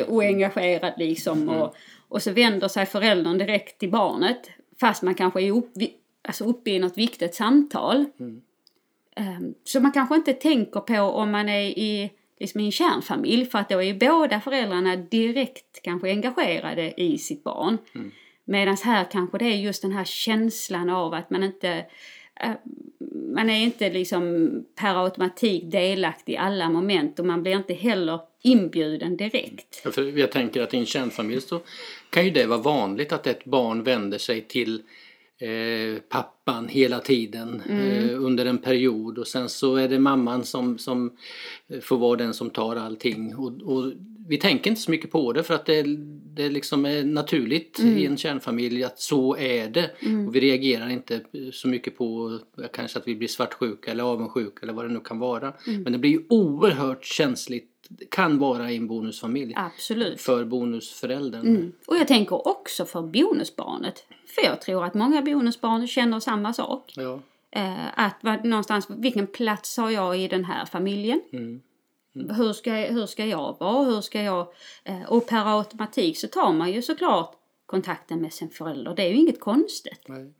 och 0.08 0.24
engagerad 0.24 0.94
liksom. 0.98 1.50
Och, 1.50 1.76
och 2.14 2.22
så 2.22 2.32
vänder 2.32 2.68
sig 2.68 2.86
föräldern 2.86 3.38
direkt 3.38 3.80
till 3.80 3.92
barnet. 3.92 4.50
Fast 4.80 5.04
man 5.04 5.16
kanske 5.16 5.42
är 5.42 5.52
upp, 5.52 5.72
alltså 6.28 6.44
uppe 6.44 6.70
i 6.70 6.80
något 6.80 6.98
viktigt 6.98 7.36
samtal. 7.36 8.06
Ehm, 9.16 9.54
så 9.64 9.80
man 9.80 9.92
kanske 9.92 10.16
inte 10.16 10.34
tänker 10.34 10.80
på 10.80 11.00
om 11.00 11.32
man 11.32 11.50
är 11.50 11.62
i 11.62 12.12
liksom 12.40 12.62
i 12.62 12.66
en 12.66 12.72
kärnfamilj 12.72 13.46
för 13.46 13.60
att 13.60 13.70
då 13.70 13.78
är 13.78 13.84
ju 13.84 13.94
båda 13.94 14.42
föräldrarna 14.42 14.96
direkt 14.96 15.82
kanske 15.84 16.10
engagerade 16.10 17.02
i 17.02 17.18
sitt 17.18 17.44
barn. 17.44 17.78
Mm. 17.96 18.12
Medan 18.46 18.78
här 18.84 19.06
kanske 19.12 19.38
det 19.38 19.46
är 19.46 19.58
just 19.58 19.82
den 19.82 19.92
här 19.92 20.06
känslan 20.06 20.90
av 20.90 21.14
att 21.14 21.30
man 21.30 21.44
inte 21.44 21.86
man 23.36 23.50
är 23.50 23.64
inte 23.64 23.90
liksom 23.90 24.50
per 24.76 25.04
automatik 25.04 25.72
delaktig 25.72 26.34
i 26.34 26.38
alla 26.38 26.70
moment 26.70 27.20
och 27.20 27.26
man 27.26 27.44
blir 27.44 27.56
inte 27.56 27.74
heller 27.74 28.20
inbjuden 28.42 29.18
direkt. 29.18 29.82
Ja, 29.86 29.92
För 29.92 30.18
jag 30.18 30.32
tänker 30.32 30.62
att 30.62 30.74
i 30.74 30.78
en 30.78 30.86
kärnfamilj 30.86 31.42
så 31.42 31.60
kan 32.10 32.26
ju 32.26 32.32
det 32.32 32.46
vara 32.46 32.60
vanligt 32.60 33.12
att 33.12 33.28
ett 33.28 33.46
barn 33.46 33.84
vänder 33.84 34.18
sig 34.18 34.42
till 34.42 34.82
eh, 35.40 36.02
pappan 36.10 36.68
hela 36.68 37.00
tiden 37.00 37.62
eh, 37.70 38.24
under 38.24 38.46
en 38.46 38.58
period 38.58 39.18
och 39.18 39.28
sen 39.28 39.50
så 39.50 39.76
är 39.76 39.88
det 39.88 40.00
mamman 40.00 40.44
som, 40.44 40.78
som 40.78 41.18
eh, 41.68 41.80
får 41.80 41.98
vara 41.98 42.16
den 42.16 42.34
som 42.34 42.50
tar 42.50 42.76
allting. 42.76 43.36
Och, 43.36 43.62
och 43.62 43.94
vi 44.28 44.38
tänker 44.38 44.70
inte 44.70 44.82
så 44.82 44.92
mycket 44.92 45.12
på 45.12 45.34
det 45.34 45.44
för 45.44 45.54
att 45.54 45.66
det, 45.66 45.84
det 46.36 46.50
liksom 46.50 46.86
är 46.86 47.04
naturligt 47.04 47.80
i 47.80 48.06
en 48.06 48.18
kärnfamilj 48.18 48.84
att 48.84 49.00
så 49.00 49.38
är 49.38 49.70
det. 49.70 49.92
Och 50.28 50.36
vi 50.36 50.40
reagerar 50.40 50.90
inte 50.90 51.22
så 51.52 51.68
mycket 51.68 51.98
på 51.98 52.40
kanske 52.74 53.00
att 53.00 53.08
vi 53.08 53.16
blir 53.16 53.28
svartsjuka 53.28 53.92
eller 53.92 54.04
avundsjuka 54.04 54.60
eller 54.62 54.74
vad 54.74 54.86
det 54.86 54.94
nu 54.94 55.00
kan 55.00 55.20
vara. 55.20 55.54
Men 55.66 55.94
det 55.94 56.00
blir 56.00 56.12
ju 56.12 56.24
oerhört 56.30 57.06
känsligt, 57.06 57.70
kan 58.10 58.40
vara 58.40 58.72
i 58.72 58.78
en 58.78 58.88
bonusfamilj 58.88 59.54
Absolut. 59.56 60.22
för 60.22 60.46
bonusföräldern. 60.46 61.48
Mm. 61.48 61.72
Och 61.88 61.98
jag 61.98 62.08
tänker 62.08 62.48
också 62.48 62.86
för 62.86 63.02
bonusbarnet. 63.02 64.06
För 64.26 64.42
jag 64.46 64.62
tror 64.62 64.86
att 64.86 64.94
många 64.94 65.22
bonusbarn 65.22 65.88
känner 65.88 66.20
samma 66.20 66.54
sak. 66.54 66.94
Ja. 66.96 67.20
Eh, 67.52 68.00
att 68.00 68.44
någonstans, 68.44 68.88
vilken 68.90 69.28
plats 69.28 69.78
har 69.78 69.92
jag 69.92 70.20
i 70.20 70.28
den 70.28 70.46
här 70.46 70.66
familjen? 70.66 71.22
Mm. 72.16 72.36
Hur, 72.36 72.54
ska, 72.54 72.74
hur 72.74 73.06
ska 73.06 73.26
jag 73.26 73.58
vara? 73.60 73.84
Hur 73.84 74.02
ska 74.02 74.22
jag... 74.22 74.48
Eh, 74.84 75.04
och 75.04 75.28
per 75.28 75.58
automatik 75.60 76.18
så 76.18 76.28
tar 76.28 76.54
man 76.54 76.72
ju 76.72 76.82
såklart 76.82 77.36
kontakten 77.66 78.22
med 78.22 78.34
sin 78.34 78.50
förälder. 78.50 78.96
Det 78.96 79.04
är 79.04 79.10
ju 79.10 79.16
inget 79.16 79.40
konstigt. 79.40 80.06
Nej. 80.08 80.34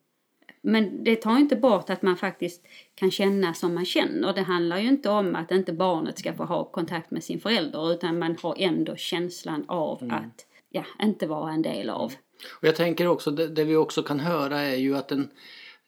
Men 0.66 1.04
det 1.04 1.16
tar 1.16 1.38
inte 1.38 1.56
bort 1.56 1.90
att 1.90 2.02
man 2.02 2.18
faktiskt 2.18 2.66
kan 2.96 3.12
känna 3.12 3.54
som 3.54 3.74
man 3.74 3.86
känner. 3.86 4.34
Det 4.34 4.42
handlar 4.42 4.78
ju 4.78 4.88
inte 4.88 5.10
om 5.10 5.36
att 5.36 5.52
inte 5.52 5.74
barnet 5.74 6.20
ska 6.20 6.34
få 6.34 6.44
ha 6.44 6.64
kontakt 6.64 7.12
med 7.12 7.24
sin 7.24 7.40
förälder 7.40 7.92
utan 7.92 8.20
man 8.20 8.38
har 8.42 8.56
ändå 8.58 8.96
känslan 8.96 9.66
av 9.68 10.10
att 10.12 10.46
ja, 10.70 10.86
inte 11.02 11.28
vara 11.28 11.52
en 11.52 11.62
del 11.62 11.90
av. 11.90 12.14
Och 12.60 12.68
jag 12.68 12.76
tänker 12.76 13.08
också, 13.08 13.32
det, 13.32 13.48
det 13.48 13.64
vi 13.64 13.76
också 13.76 14.04
kan 14.04 14.20
höra 14.20 14.60
är 14.60 14.76
ju 14.76 14.98
att 14.98 15.08
den 15.08 15.30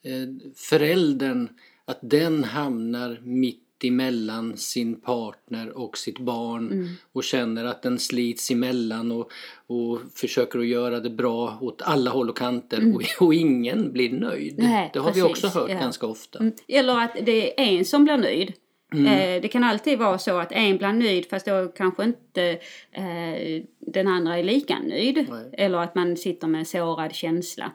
eh, 0.04 0.51
föräldern, 0.56 1.50
att 1.86 2.00
den 2.01 2.44
hamnar 2.44 3.20
mitt 3.24 3.64
emellan 3.84 4.58
sin 4.58 5.01
partner 5.01 5.77
och 5.77 5.98
sitt 5.98 6.20
barn 6.20 6.72
Mm. 6.72 6.88
och 7.13 7.24
känner 7.24 7.65
att 7.65 7.82
den 7.82 8.00
slits 8.00 8.51
emellan 8.51 9.12
och, 9.12 9.32
och 9.67 10.00
försöker 10.15 10.60
att 10.60 10.67
göra 10.67 11.00
det 11.00 11.10
bra 11.10 11.58
åt 11.62 11.82
alla 11.82 12.12
håll 12.12 12.29
och 12.29 12.38
kanter 12.38 12.96
och, 12.96 13.25
och 13.27 13.34
ingen 13.34 13.91
blir 13.91 14.10
nöjd. 14.12 14.60
Mm. 14.60 14.72
Nej, 14.72 14.89
det 14.94 15.00
har 15.00 15.13
vi 15.13 15.22
precis, 15.22 15.44
också 15.44 15.60
hört 15.60 15.70
ja. 15.70 15.79
ganska 15.79 16.08
ofta. 16.08 16.39
Mm. 16.39 16.53
Eller 16.67 17.00
att 17.00 17.17
det 17.22 17.62
är 17.62 17.77
en 17.77 17.86
som 17.86 18.03
blir 18.03 18.17
nöjd. 18.17 18.53
Mm. 18.94 19.05
Eh, 19.05 19.41
det 19.41 19.48
kan 19.48 19.63
alltid 19.63 20.00
vara 20.00 20.17
så 20.17 20.38
att 20.38 20.51
en 20.51 20.77
blir 20.77 20.94
nöjd 20.94 21.29
fast 21.29 21.46
då 21.46 21.67
kanske 21.67 22.03
inte 22.03 22.51
eh, 22.91 23.63
den 23.79 24.08
andra 24.08 24.38
är 24.38 24.44
lika 24.44 24.79
nöjd. 24.79 25.15
Nej. 25.15 25.25
Mm. 25.27 25.50
Eller 25.53 25.77
att 25.77 25.96
man 25.96 26.17
sitter 26.17 26.48
med 26.48 26.60
en 26.60 26.65
sårad 26.65 27.15
känsla. 27.15 27.72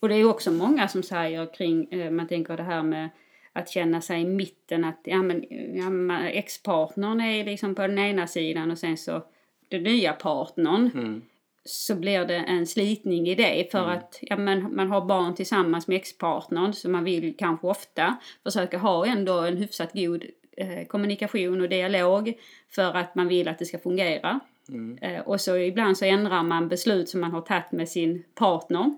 Och 0.00 0.08
det 0.08 0.14
är 0.14 0.24
också 0.24 0.50
många 0.50 0.88
som 0.88 1.02
säger 1.02 1.54
kring, 1.54 1.92
eh, 1.92 2.10
man 2.10 2.28
tänker 2.28 2.56
det 2.56 2.62
här 2.62 2.82
med 2.82 3.08
att 3.56 3.68
känna 3.68 4.00
sig 4.00 4.20
i 4.20 4.24
mitten 4.24 4.84
att 4.84 5.00
ja, 5.04 5.22
men, 5.22 5.44
ja, 5.74 5.90
men 5.90 6.26
ex-partnern 6.26 7.20
är 7.20 7.44
liksom 7.44 7.74
på 7.74 7.82
den 7.82 7.98
ena 7.98 8.26
sidan 8.26 8.70
och 8.70 8.78
sen 8.78 8.96
så 8.96 9.22
den 9.68 9.82
nya 9.82 10.12
partnern 10.12 10.90
Mm. 10.94 11.22
så 11.64 11.94
blir 11.94 12.24
det 12.24 12.36
en 12.36 12.66
slitning 12.66 13.28
i 13.28 13.34
det 13.34 13.70
för 13.70 13.88
att 13.88 14.18
ja, 14.22 14.36
men, 14.36 14.76
man 14.76 14.90
har 14.90 15.04
barn 15.06 15.34
tillsammans 15.34 15.88
med 15.88 15.96
ex-partnern 15.96 16.72
så 16.72 16.88
man 16.88 17.04
vill 17.04 17.36
kanske 17.36 17.66
ofta 17.66 18.16
försöka 18.42 18.78
ha 18.78 19.06
ändå 19.06 19.40
en 19.40 19.56
hyfsat 19.56 19.92
god 19.92 20.24
eh, 20.56 20.86
kommunikation 20.86 21.60
och 21.60 21.68
dialog 21.68 22.32
för 22.70 22.96
att 22.96 23.14
man 23.14 23.28
vill 23.28 23.48
att 23.48 23.58
det 23.58 23.64
ska 23.66 23.78
fungera. 23.78 24.40
Mm. 24.68 24.98
Eh, 24.98 25.20
och 25.20 25.40
så 25.40 25.56
ibland 25.56 25.98
så 25.98 26.04
ändrar 26.04 26.42
man 26.42 26.68
beslut 26.68 27.08
som 27.08 27.20
man 27.20 27.32
har 27.32 27.40
tagit 27.40 27.72
med 27.72 27.88
sin 27.88 28.22
partner. 28.34 28.96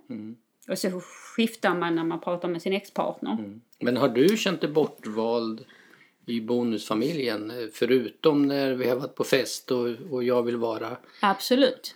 Mm. 0.68 0.72
Och 0.72 0.78
så 0.78 1.00
skiftar 1.00 1.74
man 1.74 1.94
när 1.94 2.04
man 2.04 2.20
pratar 2.20 2.48
med 2.48 2.62
sin 2.62 2.72
ex-partner. 2.72 3.60
Men 3.78 3.96
har 3.96 4.08
du 4.08 4.36
känt 4.36 4.60
dig 4.60 4.70
bortvald 4.70 5.64
i 6.26 6.40
bonusfamiljen? 6.40 7.50
eh, 7.50 7.56
Förutom 7.72 8.46
när 8.48 8.74
vi 8.74 8.88
har 8.88 8.96
varit 8.96 9.14
på 9.14 9.24
fest 9.24 9.70
och, 9.70 9.88
och 10.10 10.24
jag 10.24 10.42
vill 10.42 10.56
vara... 10.56 10.96
Absolut. 11.22 11.94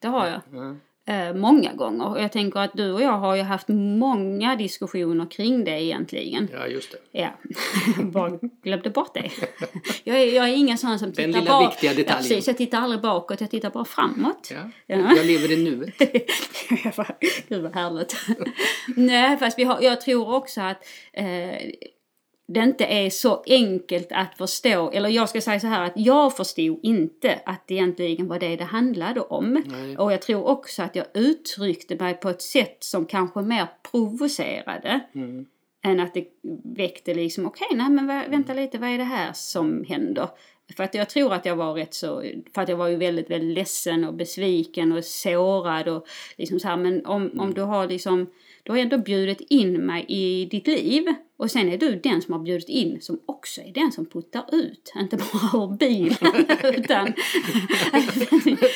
Det 0.00 0.08
har 0.08 0.26
jag. 0.26 0.40
Ja. 0.52 0.76
Eh, 1.06 1.34
många 1.34 1.72
gånger. 1.72 2.08
Och 2.08 2.20
jag 2.22 2.32
tänker 2.32 2.60
att 2.60 2.70
du 2.74 2.92
och 2.92 3.02
jag 3.02 3.12
har 3.18 3.36
ju 3.36 3.42
haft 3.42 3.68
många 3.68 4.56
diskussioner 4.56 5.30
kring 5.30 5.64
det 5.64 5.82
egentligen. 5.82 6.48
Ja, 6.52 6.66
just 6.66 6.92
det. 6.92 7.18
Ja, 7.20 7.28
bara 8.02 8.38
glömde 8.62 8.90
bort 8.90 9.14
det. 9.14 9.30
Jag 10.04 10.20
är, 10.20 10.26
jag 10.36 10.48
är 10.48 10.52
ingen 10.54 10.78
sån 10.78 10.98
som 10.98 11.10
tittar 11.12 11.22
Den 11.22 11.32
lilla 11.32 11.50
bak- 11.50 11.72
viktiga 11.72 11.90
detaljen. 11.90 12.08
Ja, 12.08 12.16
precis, 12.28 12.46
jag 12.46 12.56
tittar 12.56 12.78
aldrig 12.78 13.00
bakåt, 13.00 13.40
jag 13.40 13.50
tittar 13.50 13.70
bara 13.70 13.84
framåt. 13.84 14.50
Ja. 14.54 14.70
Ja. 14.86 15.16
Jag 15.16 15.26
lever 15.26 15.52
i 15.52 15.64
nuet. 15.64 15.98
Gud 17.48 17.62
vad 17.62 17.74
härligt. 17.74 18.16
Nej, 18.96 19.36
fast 19.38 19.58
vi 19.58 19.64
har, 19.64 19.82
jag 19.82 20.00
tror 20.00 20.34
också 20.34 20.60
att 20.60 20.84
eh, 21.12 21.24
det 22.52 22.60
inte 22.60 22.84
är 22.84 23.10
så 23.10 23.42
enkelt 23.46 24.08
att 24.10 24.36
förstå, 24.38 24.90
eller 24.90 25.08
jag 25.08 25.28
ska 25.28 25.40
säga 25.40 25.60
så 25.60 25.66
här 25.66 25.84
att 25.86 25.92
jag 25.96 26.36
förstod 26.36 26.80
inte 26.82 27.40
att 27.46 27.64
det 27.68 27.74
egentligen 27.74 28.28
var 28.28 28.38
det 28.38 28.56
det 28.56 28.64
handlade 28.64 29.20
om. 29.20 29.62
Nej. 29.66 29.98
Och 29.98 30.12
jag 30.12 30.22
tror 30.22 30.44
också 30.44 30.82
att 30.82 30.96
jag 30.96 31.06
uttryckte 31.14 31.96
mig 31.96 32.14
på 32.14 32.28
ett 32.28 32.42
sätt 32.42 32.76
som 32.80 33.06
kanske 33.06 33.40
mer 33.42 33.66
provocerade 33.90 35.00
Mm. 35.14 35.46
än 35.84 36.00
att 36.00 36.14
det 36.14 36.24
väckte 36.64 37.14
liksom, 37.14 37.46
okej, 37.46 37.68
nej 37.72 37.90
men 37.90 38.10
vä- 38.10 38.30
vänta 38.30 38.54
lite, 38.54 38.78
vad 38.78 38.90
är 38.90 38.98
det 38.98 39.04
här 39.04 39.30
som 39.34 39.84
händer? 39.88 40.28
För 40.76 40.84
att 40.84 40.94
jag 40.94 41.08
tror 41.10 41.32
att 41.34 41.46
jag 41.46 41.56
var 41.56 41.74
rätt 41.74 41.94
så, 41.94 42.22
för 42.54 42.62
att 42.62 42.68
jag 42.68 42.76
var 42.76 42.88
ju 42.88 42.96
väldigt, 42.96 43.30
väldigt 43.30 43.54
ledsen 43.56 44.04
och 44.04 44.14
besviken 44.14 44.92
och 44.92 45.04
sårad 45.04 45.88
och 45.88 46.06
liksom 46.38 46.60
så 46.60 46.68
här, 46.68 46.76
men 46.76 47.06
om, 47.06 47.40
om 47.40 47.54
du 47.54 47.60
har 47.62 47.86
liksom, 47.88 48.26
du 48.62 48.72
har 48.72 48.78
ändå 48.78 48.98
bjudit 48.98 49.40
in 49.40 49.72
mig 49.86 50.04
i 50.08 50.44
ditt 50.44 50.66
liv 50.66 51.04
och 51.42 51.50
sen 51.50 51.68
är 51.72 51.78
du 51.78 51.96
den 51.96 52.22
som 52.22 52.32
har 52.34 52.40
bjudit 52.40 52.68
in 52.68 53.00
som 53.00 53.20
också 53.26 53.60
är 53.60 53.72
den 53.72 53.92
som 53.92 54.06
puttar 54.06 54.44
ut, 54.52 54.92
inte 54.96 55.16
bara 55.16 55.64
ur 55.64 55.76
bilen 55.76 56.46
utan 56.74 57.12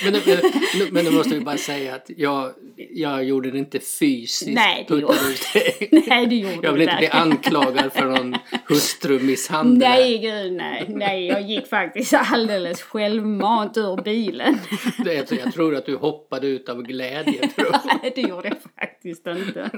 Men, 0.04 0.12
men, 0.26 0.92
men 0.92 1.04
då 1.04 1.10
måste 1.10 1.34
vi 1.34 1.40
bara 1.40 1.56
säga 1.56 1.94
att 1.94 2.10
jag, 2.16 2.52
jag 2.90 3.24
gjorde 3.24 3.50
det 3.50 3.58
inte 3.58 3.80
fysiskt. 3.80 4.54
Nej, 4.54 4.84
det 4.88 4.94
gjorde- 4.94 5.14
dig. 5.54 5.88
Nej, 6.06 6.26
det 6.26 6.34
gjorde 6.36 6.58
Jag 6.66 6.72
vill 6.72 6.78
du 6.86 6.92
inte 6.92 6.96
bli 6.98 7.08
anklagad 7.08 7.92
för 7.92 8.04
någon 8.06 8.36
hustrumisshandel. 8.68 9.78
Nej, 9.88 10.18
gud 10.18 10.52
nej. 10.52 10.84
Nej, 10.88 11.26
jag 11.26 11.42
gick 11.42 11.66
faktiskt 11.66 12.14
alldeles 12.14 12.82
självmant 12.82 13.76
ur 13.76 14.02
bilen. 14.02 14.58
Det- 15.04 15.30
Jag, 15.32 15.52
tror 15.52 15.74
att 15.76 15.86
du 15.86 15.96
hoppade 15.96 16.46
ut 16.46 16.68
av 16.68 16.82
glädje. 16.82 17.50
Nej, 17.56 18.12
det 18.14 18.20
gjorde 18.22 18.48
jag 18.48 18.56
faktiskt 18.80 19.26
inte. 19.26 19.70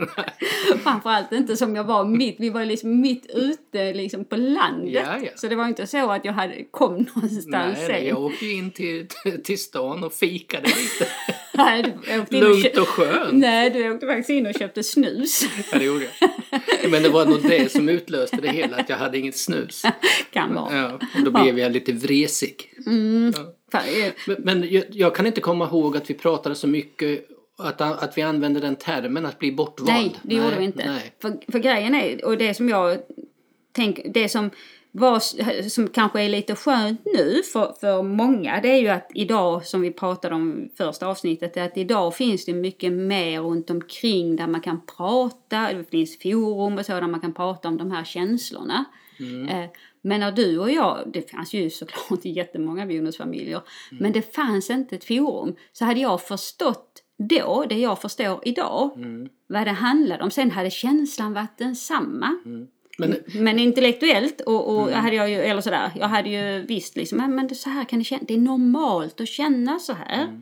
Framförallt 0.83 1.33
inte 1.33 1.57
som 1.57 1.77
jag 1.77 1.85
var 1.85 2.05
mitt, 2.05 2.37
vi 2.39 2.51
var 2.51 2.65
liksom 2.79 3.01
mitt 3.01 3.27
ute 3.35 3.93
liksom 3.93 4.25
på 4.25 4.37
landet. 4.37 4.93
Ja, 5.07 5.19
ja. 5.23 5.31
Så 5.37 5.49
det 5.49 5.57
var 5.57 5.69
inte 5.69 5.87
så 5.87 6.11
att 6.11 6.25
jag 6.25 6.33
hade, 6.33 6.65
kom 6.71 6.93
någonstans 7.15 7.79
Nej, 7.79 7.87
sen. 7.87 8.07
jag 8.07 8.23
åkte 8.23 8.47
ju 8.47 8.53
in 8.53 8.71
till, 8.71 9.07
till 9.45 9.59
stan 9.59 10.05
och 10.05 10.13
fikade 10.13 10.67
lite. 10.69 11.11
Nej, 11.55 11.99
Lugnt 12.31 12.77
och 12.79 12.89
skönt. 12.89 13.33
nej, 13.33 13.71
du 13.71 13.91
åkte 13.91 14.07
faktiskt 14.07 14.31
in 14.31 14.47
och 14.47 14.55
köpte 14.59 14.83
snus. 14.83 15.43
Ja, 15.73 15.79
det 15.79 15.85
gjorde 15.85 16.07
jag. 16.21 16.91
Men 16.91 17.03
det 17.03 17.09
var 17.09 17.27
nog 17.27 17.43
det 17.43 17.73
som 17.73 17.89
utlöste 17.89 18.37
det 18.37 18.49
hela, 18.49 18.77
att 18.77 18.89
jag 18.89 18.97
hade 18.97 19.19
inget 19.19 19.37
snus. 19.37 19.83
Kan 20.33 20.55
vara. 20.55 20.77
Ja, 20.77 20.93
och 21.19 21.25
då 21.25 21.31
blev 21.43 21.59
jag 21.59 21.73
lite 21.73 21.93
vresig. 21.93 22.73
Fan, 23.73 23.83
eh, 24.03 24.13
Men, 24.27 24.37
men 24.39 24.71
jag, 24.73 24.85
jag 24.91 25.15
kan 25.15 25.27
inte 25.27 25.41
komma 25.41 25.65
ihåg 25.65 25.97
att 25.97 26.11
vi 26.11 26.15
pratade 26.15 26.55
så 26.55 26.67
mycket 26.67 27.29
att, 27.59 27.81
att 27.81 28.19
vi 28.19 28.23
använde 28.23 28.61
den 28.61 28.77
termen 28.77 29.27
att 29.27 29.39
bli 29.39 29.53
bortvald. 29.53 29.91
Nej, 29.91 30.17
det 30.23 30.35
gjorde 30.35 30.59
vi 30.59 30.65
inte. 30.65 30.87
Nej. 30.87 31.13
För, 31.23 31.53
för 31.53 31.59
grejen 31.59 31.95
är, 31.95 32.25
och 32.25 32.39
det 32.39 32.55
som 32.55 32.69
jag 32.69 32.99
tänker, 33.73 34.09
det 34.09 34.29
som 34.29 34.51
var, 34.93 35.21
som 35.69 35.89
kanske 35.89 36.23
är 36.23 36.29
lite 36.29 36.55
skönt 36.55 37.01
nu 37.05 37.43
för, 37.53 37.75
för 37.81 38.03
många, 38.03 38.61
det 38.61 38.69
är 38.69 38.81
ju 38.81 38.89
att 38.89 39.11
idag, 39.15 39.67
som 39.67 39.81
vi 39.81 39.93
pratade 39.93 40.35
om 40.35 40.65
i 40.65 40.77
första 40.77 41.07
avsnittet, 41.07 41.57
att 41.57 41.77
idag 41.77 42.17
finns 42.17 42.45
det 42.45 42.53
mycket 42.53 42.93
mer 42.93 43.41
runt 43.41 43.71
omkring 43.71 44.37
där 44.37 44.47
man 44.47 44.61
kan 44.61 44.81
prata, 44.97 45.73
det 45.73 45.91
finns 45.91 46.19
forum 46.23 46.79
och 46.79 46.87
så 46.87 46.93
där 46.93 47.07
man 47.07 47.21
kan 47.21 47.35
prata 47.35 47.69
om 47.69 47.77
de 47.77 47.91
här 47.91 48.05
känslorna. 48.05 48.85
Eh, 49.51 49.65
Men 50.03 50.21
när 50.21 50.33
du 50.33 50.59
och 50.59 50.71
jag, 50.71 51.11
det 51.13 51.31
fanns 51.31 51.55
ju 51.55 51.71
såklart 51.71 52.21
jättemånga 52.25 52.87
bonusfamiljer, 52.87 53.61
men 53.91 54.13
det 54.13 54.35
fanns 54.35 54.71
inte 54.71 54.97
ett 54.97 55.05
forum. 55.05 55.55
Så 55.73 55.85
hade 55.85 56.01
jag 56.01 56.23
förstått 56.23 57.03
då, 57.19 57.65
det 57.69 57.79
jag 57.79 58.01
förstår 58.01 58.41
idag, 58.45 58.91
vad 59.47 59.67
det 59.67 59.71
handlade 59.73 60.25
om. 60.25 60.31
Sen 60.31 60.51
hade 60.51 60.71
känslan 60.71 61.33
varit 61.35 61.59
densamma. 61.59 62.39
Men, 62.99 63.17
Men 63.35 63.59
intellektuellt 63.59 64.41
och, 64.41 64.69
och 64.77 64.91
hade 64.91 65.17
jag 65.17 65.31
ju, 65.31 65.37
eller 65.37 65.61
sådär, 65.61 65.91
jag 65.97 66.09
hade 66.09 66.29
ju 66.29 66.63
visst 66.67 66.97
liksom, 66.97 67.19
"Men- 67.19 67.49
det, 67.49 67.55
så 67.55 67.71
här 67.71 67.85
kan 67.85 67.99
det 67.99 68.05
kännas, 68.05 68.27
det 68.29 68.35
är 68.35 68.39
normalt 68.39 69.21
att 69.21 69.29
känna 69.29 69.79
så 69.79 69.93
här. 69.93 70.41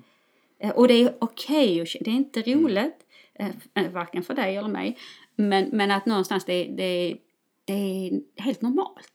Eh, 0.61 0.71
Och 0.71 0.89
det 0.89 0.95
är 0.95 1.15
okej, 1.19 1.85
kä- 1.85 1.99
det 2.05 2.11
är 2.11 2.15
inte 2.15 2.43
roligt, 2.43 2.97
eh, 3.35 3.49
eh, 3.75 3.91
varken 3.93 4.23
för 4.23 4.35
dig 4.35 4.57
eller 4.57 4.69
mig. 4.69 4.99
Men, 5.37 5.69
men 5.73 5.91
att 5.91 6.07
någonstans 6.07 6.45
det, 6.45 6.65
det, 6.65 7.17
det 7.65 7.73
är 7.73 8.21
helt 8.43 8.63
normalt. 8.63 9.13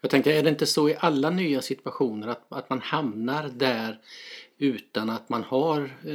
Jag 0.00 0.10
tänker, 0.10 0.30
är 0.30 0.42
det 0.42 0.48
inte 0.50 0.66
så 0.66 0.88
i 0.88 0.96
alla 0.98 1.30
nya 1.30 1.62
situationer 1.62 2.28
att, 2.28 2.46
att 2.52 2.70
man 2.70 2.80
hamnar 2.80 3.48
där 3.48 3.98
utan 4.62 5.10
att 5.10 5.28
man 5.28 5.44
har 5.44 5.80
eh, 6.06 6.14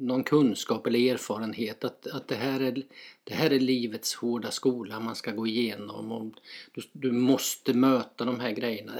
någon 0.00 0.24
kunskap 0.24 0.86
eller 0.86 1.12
erfarenhet 1.12 1.84
att, 1.84 2.06
att 2.06 2.28
det, 2.28 2.34
här 2.34 2.60
är, 2.60 2.82
det 3.24 3.34
här 3.34 3.50
är 3.50 3.60
livets 3.60 4.14
hårda 4.14 4.50
skola 4.50 5.00
man 5.00 5.16
ska 5.16 5.30
gå 5.30 5.46
igenom 5.46 6.12
och 6.12 6.32
du, 6.72 6.82
du 6.92 7.12
måste 7.12 7.74
möta 7.74 8.24
de 8.24 8.40
här 8.40 8.50
grejerna. 8.50 8.92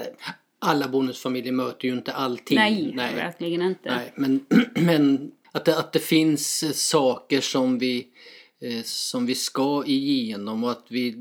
Alla 0.59 0.87
bonusfamiljer 0.87 1.51
möter 1.51 1.87
ju 1.87 1.93
inte 1.93 2.13
allting. 2.13 2.57
Nej, 2.57 2.93
verkligen 2.95 3.61
inte. 3.61 3.95
Nej, 3.95 4.13
men, 4.15 4.45
men 4.85 5.31
att, 5.51 5.65
det, 5.65 5.79
att 5.79 5.93
det 5.93 5.99
finns 5.99 6.65
saker 6.89 7.41
som 7.41 7.79
vi, 7.79 8.07
som 8.83 9.25
vi 9.25 9.35
ska 9.35 9.83
igenom 9.85 10.63
och 10.63 10.71
att 10.71 10.85
vi, 10.87 11.15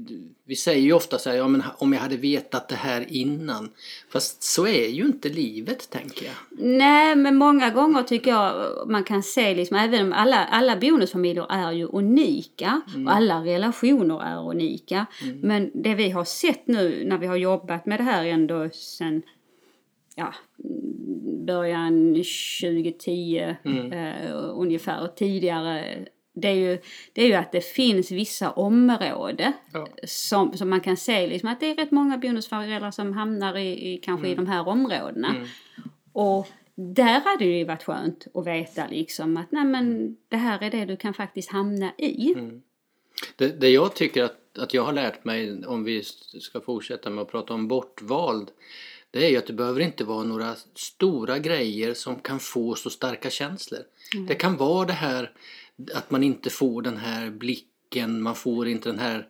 vi 0.45 0.57
säger 0.57 0.83
ju 0.83 0.93
ofta 0.93 1.19
så 1.19 1.31
här, 1.31 1.37
ja 1.37 1.49
men 1.49 1.63
om 1.79 1.93
jag 1.93 2.01
hade 2.01 2.17
vetat 2.17 2.69
det 2.69 2.75
här 2.75 3.07
innan. 3.09 3.71
Fast 4.09 4.43
så 4.43 4.67
är 4.67 4.89
ju 4.89 5.05
inte 5.05 5.29
livet 5.29 5.91
tänker 5.91 6.27
jag. 6.27 6.35
Nej, 6.59 7.17
men 7.17 7.37
många 7.37 7.71
gånger 7.71 8.03
tycker 8.03 8.31
jag 8.31 8.73
man 8.89 9.05
kan 9.05 9.23
se, 9.23 9.55
liksom, 9.55 9.77
även 9.77 10.07
om 10.07 10.13
alla, 10.13 10.45
alla 10.45 10.77
bonusfamiljer 10.77 11.47
är 11.51 11.73
ju 11.73 11.89
unika 11.93 12.81
och 13.07 13.13
alla 13.13 13.45
relationer 13.45 14.23
är 14.23 14.51
unika. 14.51 15.07
Men 15.43 15.71
det 15.75 15.95
vi 15.95 16.11
har 16.11 16.25
sett 16.25 16.67
nu 16.67 17.05
när 17.05 17.19
vi 17.19 17.27
har 17.27 17.37
jobbat 17.37 17.87
med 17.87 18.01
det 18.01 18.05
här 18.05 18.25
ändå 18.25 18.69
sen 18.73 19.23
ja, 20.15 20.35
mm, 20.65 21.47
början 21.47 22.15
2010 22.15 23.57
eh, 23.93 24.31
ungefär 24.33 25.03
och 25.03 25.17
tidigare. 25.17 26.07
Det 26.41 26.49
är, 26.49 26.55
ju, 26.55 26.79
det 27.13 27.23
är 27.23 27.27
ju 27.27 27.35
att 27.35 27.53
det 27.53 27.61
finns 27.61 28.11
vissa 28.11 28.51
områden 28.51 29.53
Ja. 29.73 29.89
som, 30.05 30.57
som 30.57 30.71
man 30.71 30.81
kan 30.81 30.97
se 30.97 31.27
liksom, 31.27 31.49
att 31.49 31.61
det 31.61 31.67
är 31.67 31.75
rätt 31.75 31.91
många 31.91 32.19
bonusföräldrar 32.19 32.91
som 32.91 33.13
hamnar 33.13 33.57
i, 33.57 33.93
i 33.95 33.99
kanske 33.99 34.29
i 34.29 34.35
de 34.35 34.47
här 34.47 34.69
områdena. 34.69 35.35
Och 36.13 36.49
där 36.75 37.21
hade 37.21 37.45
det 37.45 37.59
ju 37.59 37.65
varit 37.65 37.83
skönt 37.83 38.27
att 38.35 38.47
veta 38.47 38.87
liksom 38.87 39.37
att 39.37 39.53
nej 39.53 39.65
men 39.65 40.17
det 40.29 40.37
här 40.37 40.63
är 40.63 40.71
det 40.71 40.85
du 40.85 40.97
kan 40.97 41.15
faktiskt 41.15 41.51
hamna 41.51 41.93
i. 41.99 42.35
Det, 43.37 43.61
det 43.61 43.69
jag 43.69 43.95
tycker 43.95 44.25
att, 44.25 44.59
att 44.59 44.75
jag 44.75 44.83
har 44.85 44.93
lärt 44.93 45.25
mig 45.25 45.67
om 45.67 45.85
vi 45.85 46.03
ska 46.41 46.61
fortsätta 46.61 47.11
med 47.11 47.23
att 47.23 47.31
prata 47.31 47.55
om 47.55 47.69
bortvald 47.69 48.51
det 49.11 49.27
är 49.27 49.31
ju 49.31 49.37
att 49.37 49.47
det 49.47 49.53
behöver 49.53 49.81
inte 49.81 50.05
vara 50.05 50.25
några 50.25 50.55
stora 50.75 51.39
grejer 51.39 51.95
som 51.95 52.21
kan 52.21 52.41
få 52.41 52.75
så 52.75 52.91
starka 52.91 53.31
känslor. 53.31 53.81
Det 54.29 54.35
kan 54.35 54.57
vara 54.57 54.87
det 54.87 54.93
här 54.93 55.33
att 55.95 56.11
man 56.11 56.23
inte 56.23 56.51
får 56.51 56.83
den 56.83 56.97
här 56.97 57.31
blicken, 57.31 58.23
man 58.23 58.35
får 58.35 58.69
inte 58.69 58.89
den 58.89 58.99
här 58.99 59.29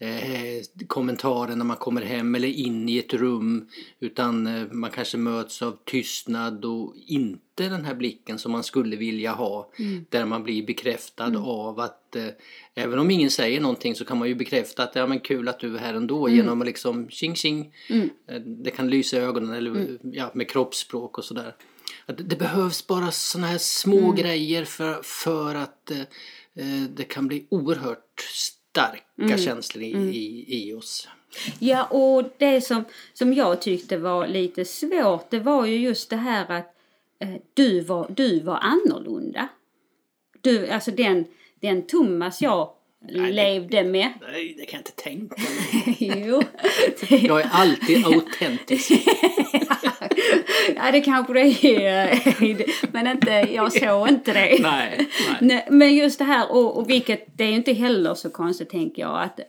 eh, 0.00 0.62
kommentaren 0.86 1.58
när 1.58 1.64
man 1.64 1.76
kommer 1.76 2.02
hem 2.02 2.34
eller 2.34 2.48
in 2.48 2.88
i 2.88 2.98
ett 2.98 3.14
rum 3.14 3.68
utan 4.00 4.46
eh, 4.46 4.66
man 4.72 4.90
kanske 4.90 5.16
möts 5.16 5.62
av 5.62 5.76
tystnad 5.84 6.64
och 6.64 6.94
inte 7.06 7.68
den 7.68 7.84
här 7.84 7.94
blicken 7.94 8.38
som 8.38 8.52
man 8.52 8.62
skulle 8.64 8.96
vilja 8.96 9.32
ha 9.32 9.70
där 10.10 10.24
man 10.24 10.42
blir 10.42 10.66
bekräftad 10.66 11.36
av 11.38 11.80
att 11.80 12.16
eh, 12.16 12.26
även 12.74 12.98
om 12.98 13.10
ingen 13.10 13.30
säger 13.30 13.60
någonting 13.60 13.94
så 13.94 14.04
kan 14.04 14.18
man 14.18 14.28
ju 14.28 14.34
bekräfta 14.34 14.82
att 14.82 14.94
ja 14.94 15.06
men 15.06 15.20
kul 15.20 15.48
att 15.48 15.60
du 15.60 15.74
är 15.74 15.78
här 15.78 15.94
ändå 15.94 16.28
genom 16.28 16.60
att 16.60 16.66
liksom 16.66 17.08
tjing 17.08 17.34
tjing. 17.36 17.74
Eh, 18.28 18.40
det 18.40 18.70
kan 18.70 18.90
lysa 18.90 19.16
i 19.16 19.20
ögonen 19.20 19.54
eller 19.54 19.98
ja, 20.02 20.30
med 20.34 20.48
kroppsspråk 20.50 21.18
och 21.18 21.24
sådär. 21.24 21.54
Det- 22.06 22.36
behövs 22.38 22.86
bara 22.86 23.10
såna 23.10 23.46
här 23.46 23.58
små 23.58 24.12
grejer 24.12 24.64
för, 24.64 25.00
för 25.02 25.54
att 25.54 25.90
eh, 25.90 26.00
eh, 26.54 26.82
det 26.96 27.04
kan 27.04 27.28
bli 27.28 27.46
oerhört 27.50 28.20
starka 28.70 29.38
känslor 29.38 29.84
i, 29.84 29.88
i, 29.88 30.44
i 30.48 30.74
oss. 30.74 31.08
Ja, 31.58 31.84
och 31.84 32.24
det 32.38 32.60
som, 32.60 32.84
som 33.12 33.34
jag 33.34 33.62
tyckte 33.62 33.96
var 33.96 34.26
lite 34.26 34.64
svårt, 34.64 35.30
det 35.30 35.40
var 35.40 35.66
ju 35.66 35.76
just 35.76 36.10
det 36.10 36.16
här 36.16 36.50
att 36.50 36.74
eh, 37.18 37.34
du, 37.54 37.80
var, 37.80 38.06
du 38.16 38.40
var 38.40 38.58
annorlunda. 38.58 39.48
Du, 40.40 40.68
alltså 40.68 40.90
den, 40.90 41.24
den 41.60 41.86
Thomas 41.86 42.42
jag 42.42 42.70
levde 43.08 43.84
med. 43.84 44.12
Nej, 44.20 44.54
det 44.58 44.66
kan 44.66 44.78
jag 44.78 44.80
inte 44.80 45.02
tänka 45.02 45.36
mig. 45.36 45.96
jo. 46.28 46.42
Jag 47.08 47.40
är 47.40 47.48
alltid 47.52 48.06
autentisk. 48.06 48.90
ja, 50.76 50.92
det 50.92 51.00
kanske 51.00 51.32
det 51.32 51.86
är. 51.86 52.92
Men 52.92 53.06
inte, 53.06 53.30
jag 53.30 53.72
såg 53.72 54.08
inte 54.08 54.32
det. 54.32 54.62
Nej, 54.62 55.08
nej. 55.40 55.66
Men 55.70 55.94
just 55.94 56.18
det 56.18 56.24
här, 56.24 56.52
och, 56.52 56.78
och 56.78 56.90
vilket 56.90 57.38
det 57.38 57.44
är 57.44 57.48
ju 57.48 57.54
inte 57.54 57.72
heller 57.72 58.14
så 58.14 58.30
konstigt 58.30 58.70
tänker 58.70 59.02
jag, 59.02 59.22
att, 59.22 59.40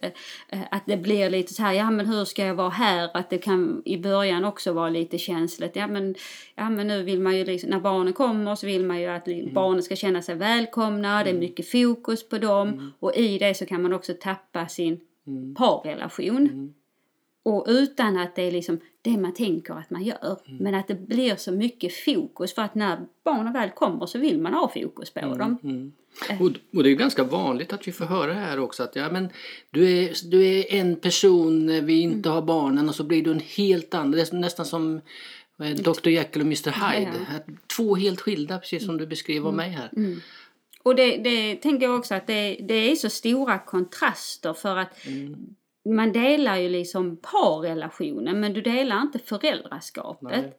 att 0.71 0.84
det 0.86 0.97
blir 0.97 1.30
lite 1.30 1.54
så 1.54 1.63
här, 1.63 1.74
ja 1.74 1.91
men 1.91 2.06
hur 2.06 2.26
ska 2.26 2.45
jag 2.45 2.56
vara 2.56 2.69
här? 2.69 3.10
Att 3.13 3.30
det 3.30 3.38
kan 3.38 3.82
i 3.86 3.97
början 3.97 4.45
också 4.45 4.74
vara 4.74 4.89
lite 4.89 5.17
känsligt. 5.17 5.76
Ja 5.76 5.88
men, 5.88 6.15
ja, 6.56 6.69
men 6.69 6.88
nu 6.88 7.04
vill 7.04 7.21
man 7.21 7.38
ju 7.38 7.45
liksom, 7.45 7.69
när 7.69 7.80
barnen 7.80 8.13
kommer 8.13 8.56
så 8.56 8.67
vill 8.67 8.86
man 8.86 9.02
ju 9.02 9.08
att 9.08 9.28
barnen 9.54 9.84
ska 9.84 9.95
känna 9.95 10.21
sig 10.21 10.36
välkomna, 10.36 11.24
det 11.24 11.30
är 11.30 11.34
mycket 11.34 11.71
fokus 11.71 12.30
på 12.30 12.38
dem 12.38 12.93
och 13.00 13.15
i 13.15 13.38
det 13.38 13.54
så 13.54 13.65
kan 13.65 13.82
man 13.82 13.93
också 13.93 14.13
tappa 14.21 14.67
sin 14.67 15.00
parrelation. 15.58 16.74
Och 17.43 17.65
utan 17.67 18.17
att 18.17 18.36
det 18.36 18.41
är 18.41 18.51
liksom 18.51 18.80
det 19.01 19.17
man 19.17 19.34
tänker 19.34 19.73
att 19.73 19.89
man 19.89 20.04
gör. 20.04 20.38
Men 20.60 20.75
att 20.75 20.88
det 20.88 20.95
blir 20.95 21.36
så 21.36 21.51
mycket 21.51 21.93
fokus 21.93 22.56
för 22.56 22.62
att 22.62 22.75
när 22.75 22.99
barnen 23.23 23.54
väl 23.54 23.69
kommer 23.69 24.06
så 24.06 24.19
vill 24.19 24.41
man 24.41 24.54
ha 24.54 24.71
fokus 24.73 25.10
på 25.10 25.19
dem. 25.36 25.58
Och, 26.39 26.51
och 26.77 26.84
det 26.84 26.89
är 26.89 26.95
ganska 26.95 27.23
vanligt 27.23 27.73
att 27.73 27.88
vi 27.88 27.91
får 27.91 28.06
höra 28.06 28.34
här 28.34 28.60
också 28.60 28.84
att 28.84 28.95
ja, 28.95 29.12
men 29.12 29.30
du, 29.71 29.89
är, 29.89 30.30
du 30.30 30.45
är 30.45 30.73
en 30.73 30.95
person 30.95 31.65
när 31.65 31.82
vi 31.82 32.01
inte 32.01 32.30
har 32.30 32.41
barnen 32.41 32.89
och 32.89 32.95
så 32.95 33.04
blir 33.04 33.23
du 33.23 33.32
en 33.32 33.39
helt 33.39 33.93
annan. 33.93 34.12
Det 34.12 34.34
är 34.34 34.36
nästan 34.36 34.65
som 34.65 35.01
eh, 35.63 35.75
Dr 35.75 36.10
Jekyll 36.10 36.41
och 36.41 36.47
Mr 36.47 36.91
Hyde. 36.91 37.12
Ja. 37.32 37.54
Två 37.77 37.95
helt 37.95 38.21
skilda, 38.21 38.58
precis 38.58 38.86
som 38.86 38.97
du 38.97 39.08
beskrev 39.08 39.47
om 39.47 39.56
mig 39.56 39.69
här. 39.69 39.89
Och 40.84 40.95
det, 40.95 41.17
det 41.17 41.56
tänker 41.56 41.86
jag 41.86 41.99
också 41.99 42.15
att 42.15 42.27
det, 42.27 42.58
det 42.62 42.91
är 42.91 42.95
så 42.95 43.10
stora 43.10 43.60
kontraster 43.60 44.54
för 44.54 44.77
att 44.77 44.97
man 45.84 46.12
delar 46.12 46.58
ju 46.58 46.70
liksom 46.70 47.17
parrelationen 47.17 48.39
men 48.39 48.54
du 48.54 48.62
delar 48.62 49.02
inte 49.02 49.20
föräldraskapet. 49.20 50.41
Nej. 50.41 50.58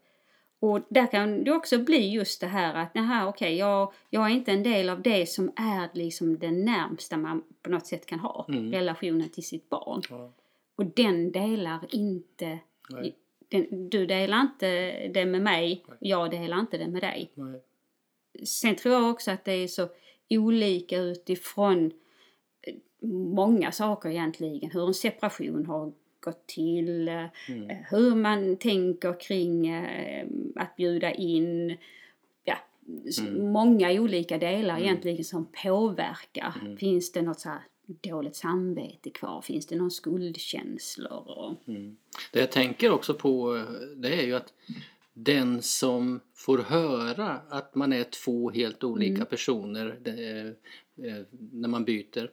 Och 0.62 0.80
där 0.88 1.06
kan 1.06 1.44
det 1.44 1.52
också 1.52 1.78
bli 1.78 2.11
just 2.11 2.40
det 2.40 2.46
här 2.46 2.74
att 2.74 2.94
nej, 2.94 3.24
okej, 3.24 3.56
jag, 3.56 3.92
jag 4.11 4.26
är 4.26 4.28
inte 4.28 4.52
en 4.52 4.62
del 4.62 4.88
av 4.88 5.02
det 5.02 5.26
som 5.26 5.52
är 5.56 5.88
liksom 5.92 6.38
det 6.38 6.50
närmsta 6.50 7.16
man 7.16 7.42
på 7.62 7.70
något 7.70 7.87
sätt 7.87 8.06
kan 8.06 8.18
ha, 8.18 8.46
relationen 8.48 9.28
till 9.28 9.46
sitt 9.46 9.68
barn. 9.68 10.02
Ja. 10.11 10.32
Och 10.74 10.87
den 10.87 11.32
delar 11.32 11.80
inte, 11.90 12.58
Nej. 12.90 13.16
den, 13.48 13.88
du 13.88 14.06
delar 14.06 14.40
inte 14.40 14.92
det 15.08 15.24
med 15.24 15.42
mig, 15.42 15.85
jag 15.98 16.30
delar 16.30 16.61
inte 16.61 16.78
det 16.78 16.88
med 16.88 17.02
dig. 17.02 17.30
Nej. 17.35 17.62
Sen 18.44 18.76
tror 18.76 18.94
jag 18.94 19.11
också 19.11 19.30
att 19.30 19.44
det 19.44 19.52
är 19.52 19.68
så 19.68 19.88
olika 20.30 20.96
utifrån 20.98 21.92
många 23.34 23.72
saker 23.72 24.08
egentligen. 24.08 24.70
Hur 24.70 24.86
en 24.86 24.94
separation 24.94 25.66
har 25.66 25.92
gått 26.20 26.46
till, 26.46 27.08
eh, 27.08 27.24
hur 27.90 28.14
man 28.14 28.56
tänker 28.56 29.20
kring 29.20 29.66
eh, 29.68 30.26
att 30.56 30.76
bjuda 30.76 31.12
in. 31.12 31.76
Ja, 32.44 32.56
s- 33.08 33.20
många 33.38 33.90
olika 33.92 34.38
delar 34.38 34.78
egentligen 34.80 35.24
som 35.24 35.46
påverkar. 35.62 36.76
Finns 36.78 37.12
det 37.12 37.22
något 37.22 37.40
så 37.40 37.50
dåligt 37.86 38.36
samvete 38.36 39.10
kvar? 39.10 39.42
Finns 39.42 39.66
det 39.66 39.76
någon 39.76 39.90
skuldkänslor? 39.90 41.22
Och, 41.38 41.54
Det 42.32 42.40
jag 42.40 42.50
tänker 42.52 42.90
också 42.92 43.14
på 43.14 43.56
eh, 43.56 43.62
det 43.96 44.14
är 44.22 44.26
ju 44.26 44.34
att 44.34 44.52
den 45.14 45.62
som 45.62 46.20
får 46.34 46.58
höra 46.58 47.28
att 47.48 47.74
man 47.74 47.92
är 47.92 48.04
två 48.04 48.50
helt 48.50 48.84
olika 48.84 49.24
personer 49.24 49.98
det, 50.02 50.40
eh, 51.08 51.22
när 51.52 51.68
man 51.68 51.84
byter 51.84 52.30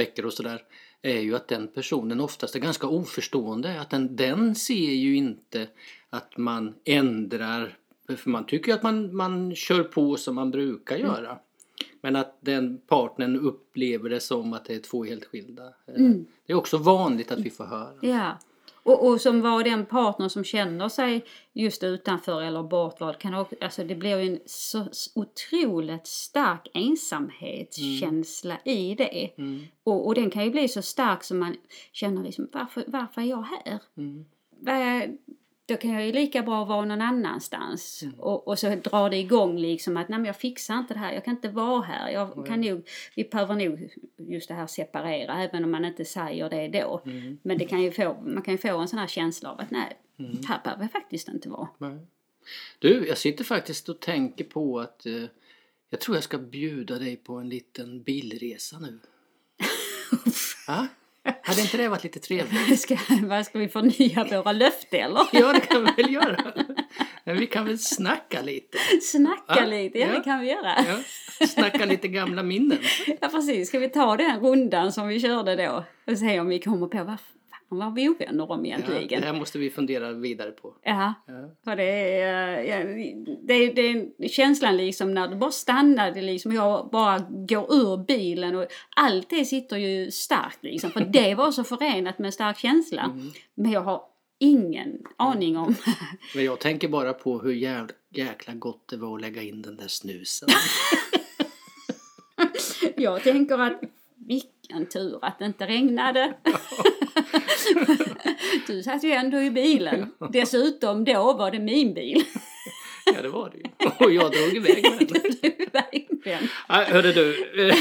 veckor 0.00 0.26
och 0.26 0.32
sådär 0.32 0.62
är 1.02 1.20
ju 1.20 1.36
att 1.36 1.48
den 1.48 1.68
personen 1.68 2.20
oftast 2.20 2.54
är 2.54 2.60
ganska 2.60 2.86
oförstående. 2.86 3.80
Att 3.80 3.90
den, 3.90 4.16
den 4.16 4.54
ser 4.54 4.92
ju 4.92 5.16
inte 5.16 5.66
att 6.10 6.36
man 6.36 6.74
ändrar, 6.84 7.78
för 8.16 8.30
man 8.30 8.46
tycker 8.46 8.68
ju 8.72 8.74
att 8.74 8.82
man, 8.82 9.16
man 9.16 9.54
kör 9.54 9.82
på 9.82 10.16
som 10.16 10.34
man 10.34 10.50
brukar 10.50 10.96
göra. 10.96 11.38
Men 12.00 12.16
att 12.16 12.36
den 12.40 12.78
partnern 12.86 13.36
upplever 13.40 14.10
det 14.10 14.20
som 14.20 14.52
att 14.52 14.64
det 14.64 14.74
är 14.74 14.78
två 14.80 15.04
helt 15.04 15.24
skilda. 15.24 15.64
Eh, 15.66 15.94
Det 16.46 16.52
är 16.52 16.56
också 16.56 16.78
vanligt 16.78 17.32
att 17.32 17.38
vi 17.38 17.50
får 17.50 17.64
höra. 17.64 17.92
ja. 18.00 18.38
Och, 18.82 19.06
och 19.08 19.20
som 19.20 19.40
var 19.40 19.64
den 19.64 19.86
partner 19.86 20.28
som 20.28 20.44
känner 20.44 20.88
sig 20.88 21.24
just 21.52 21.82
utanför 21.82 22.42
eller 22.42 22.62
bortvald 22.62 23.18
kan 23.18 23.34
också, 23.34 23.56
alltså 23.60 23.84
det 23.84 23.94
blir 23.94 24.18
ju 24.18 24.32
en 24.32 24.40
så 24.46 24.86
otroligt 25.14 26.06
stark 26.06 26.68
ensamhetskänsla 26.74 28.58
i 28.64 28.94
det. 28.94 29.30
Mm. 29.38 29.66
Och, 29.84 30.06
och 30.06 30.14
den 30.14 30.30
kan 30.30 30.44
ju 30.44 30.50
bli 30.50 30.68
så 30.68 30.82
stark 30.82 31.24
som 31.24 31.38
man 31.38 31.56
känner 31.92 32.22
liksom, 32.22 32.48
varför, 32.52 32.84
varför 32.86 33.20
är 33.20 33.26
jag 33.26 33.42
här? 33.42 33.80
Mm. 33.96 34.24
Vad 34.50 34.74
då 35.70 35.76
kan 35.76 35.90
jag 35.90 36.06
ju 36.06 36.12
lika 36.12 36.42
bra 36.42 36.64
vara 36.64 36.84
någon 36.84 37.00
annanstans. 37.00 38.04
Och, 38.18 38.48
och 38.48 38.58
så 38.58 38.74
drar 38.74 39.10
det 39.10 39.16
igång 39.16 39.58
liksom 39.58 39.96
att 39.96 40.08
nej 40.08 40.18
men 40.18 40.26
jag 40.26 40.36
fixar 40.36 40.78
inte 40.78 40.94
det 40.94 41.00
här, 41.00 41.12
jag 41.12 41.24
kan 41.24 41.34
inte 41.34 41.48
vara 41.48 41.82
här. 41.82 42.10
Jag 42.10 42.46
kan 42.46 42.60
nog, 42.60 42.88
vi 43.14 43.24
behöver 43.24 43.54
nog 43.54 43.90
just 44.16 44.48
det 44.48 44.54
här 44.54 44.66
separera 44.66 45.42
även 45.42 45.64
om 45.64 45.70
man 45.70 45.84
inte 45.84 46.04
säger 46.04 46.50
det 46.50 46.68
då. 46.68 47.02
Men 47.42 47.58
det 47.58 47.64
kan 47.64 47.82
ju 47.82 47.92
få, 47.92 48.22
man 48.26 48.42
kan 48.42 48.54
ju 48.54 48.58
få 48.58 48.78
en 48.78 48.88
sån 48.88 48.98
här 48.98 49.06
känsla 49.06 49.52
av 49.52 49.60
att 49.60 49.70
nej, 49.70 49.96
här 50.48 50.60
behöver 50.64 50.82
jag 50.82 50.92
faktiskt 50.92 51.28
inte 51.28 51.48
vara. 51.48 51.68
Nej. 51.78 51.98
Du, 52.78 53.08
jag 53.08 53.18
sitter 53.18 53.44
faktiskt 53.44 53.88
och 53.88 54.00
tänker 54.00 54.44
på 54.44 54.80
att 54.80 55.06
eh, 55.06 55.24
jag 55.90 56.00
tror 56.00 56.16
jag 56.16 56.24
ska 56.24 56.38
bjuda 56.38 56.98
dig 56.98 57.16
på 57.16 57.34
en 57.34 57.48
liten 57.48 58.02
bilresa 58.02 58.78
nu. 58.78 58.98
ja? 60.66 60.86
Hade 61.50 61.62
inte 61.62 61.76
det 61.76 61.88
varit 61.88 62.04
lite 62.04 62.20
trevligt? 62.20 62.80
Ska, 62.80 62.96
vad 63.22 63.46
ska 63.46 63.58
vi 63.58 63.68
förnya 63.68 64.24
våra 64.24 64.52
löften 64.52 65.00
eller? 65.00 65.26
Ja, 65.32 65.52
det 65.52 65.60
kan 65.60 65.84
vi 65.84 66.02
väl 66.02 66.12
göra. 66.12 66.52
Men 67.24 67.36
vi 67.38 67.46
kan 67.46 67.64
väl 67.64 67.78
snacka 67.78 68.42
lite. 68.42 68.78
Snacka 69.02 69.42
Ja, 69.56 69.66
lite, 69.66 69.98
ja, 69.98 70.06
ja. 70.06 70.14
det 70.14 70.20
kan 70.20 70.40
vi 70.40 70.50
göra. 70.50 70.74
Ja. 70.88 71.46
Snacka 71.46 71.84
lite 71.84 72.08
gamla 72.08 72.42
minnen. 72.42 72.78
Ja 73.20 73.28
precis, 73.28 73.68
ska 73.68 73.78
vi 73.78 73.88
ta 73.88 74.16
den 74.16 74.40
rundan 74.40 74.92
som 74.92 75.08
vi 75.08 75.20
körde 75.20 75.56
då 75.56 75.84
och 76.12 76.18
se 76.18 76.40
om 76.40 76.48
vi 76.48 76.58
kommer 76.58 76.86
på 76.86 77.04
vad 77.04 77.16
fan 77.70 77.78
var 77.78 77.90
vi 77.90 78.08
ovänner 78.08 78.50
om 78.50 78.66
Ja, 78.66 78.76
egentligen? 78.76 79.20
det 79.20 79.26
här 79.26 79.34
måste 79.38 79.58
vi 79.58 79.70
fundera 79.70 80.12
vidare 80.12 80.50
på. 80.50 80.76
Ja, 80.82 81.14
Ja. 81.26 81.50
för 81.64 81.76
det 81.76 81.82
är, 82.20 82.60
ja, 82.62 82.84
det, 83.42 83.54
är, 83.54 83.74
det 84.18 84.28
känslan 84.28 84.76
liksom 84.76 85.14
när 85.14 85.28
du 85.28 85.36
bara 85.36 85.50
stannar, 85.50 86.10
det 86.10 86.22
liksom, 86.22 86.52
jag 86.52 86.88
bara 86.92 87.18
går 87.30 87.74
ur 87.74 88.04
bilen 88.04 88.56
och 88.56 88.66
allt 88.96 89.30
det 89.30 89.44
sitter 89.44 89.76
ju 89.76 90.10
starkt 90.10 90.58
liksom. 90.64 90.90
För 90.90 91.00
det 91.00 91.34
var 91.34 91.50
så 91.52 91.64
förenat 91.64 92.18
med 92.18 92.26
en 92.26 92.32
stark 92.32 92.58
känsla. 92.58 93.18
Men 93.54 93.70
jag 93.70 93.80
har 93.80 94.02
ingen 94.38 94.98
aning 95.16 95.56
om 95.56 95.74
Men 96.34 96.44
jag 96.44 96.58
tänker 96.58 96.88
bara 96.88 97.12
på 97.12 97.38
hur 97.38 97.52
jävla, 97.52 97.94
jäkla 98.10 98.54
gott 98.54 98.88
det 98.88 98.96
var 98.96 99.14
att 99.14 99.20
lägga 99.20 99.42
in 99.42 99.62
den 99.62 99.76
där 99.76 99.88
snusen. 99.88 100.48
Jag 102.96 103.22
tänker 103.22 103.58
att 103.58 103.80
vilken 104.30 104.86
tur 104.86 105.18
att 105.22 105.38
det 105.38 105.44
inte 105.46 105.66
regnade. 105.66 106.34
Du 108.66 108.82
satt 108.82 109.04
ju 109.04 109.10
ändå 109.12 109.38
i 109.42 109.50
bilen. 109.50 110.12
Dessutom 110.32 111.04
då 111.04 111.32
var 111.32 111.50
det 111.50 111.58
min 111.58 111.94
bil. 111.94 112.22
Ja, 113.14 113.22
det 113.22 113.28
var 113.28 113.50
det 113.50 113.56
ju. 113.58 113.64
Och 114.06 114.12
jag 114.12 114.32
drog 114.32 114.56
iväg 114.56 114.82
med 114.98 115.08
den. 115.08 115.52
Verkligen. 115.72 116.48
Nej, 116.68 116.84
hörde 116.84 117.12
du. 117.12 117.46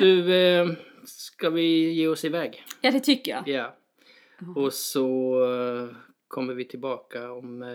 Du, 0.00 0.34
eh, 0.34 0.66
ska 1.04 1.50
vi 1.50 1.92
ge 1.92 2.08
oss 2.08 2.24
iväg? 2.24 2.64
Ja, 2.80 2.90
det 2.90 3.00
tycker 3.00 3.32
jag. 3.32 3.48
Ja. 3.48 3.74
Och 4.56 4.72
så 4.72 5.34
eh, 5.44 5.96
kommer 6.28 6.54
vi 6.54 6.64
tillbaka 6.64 7.32
om 7.32 7.62
eh, 7.62 7.68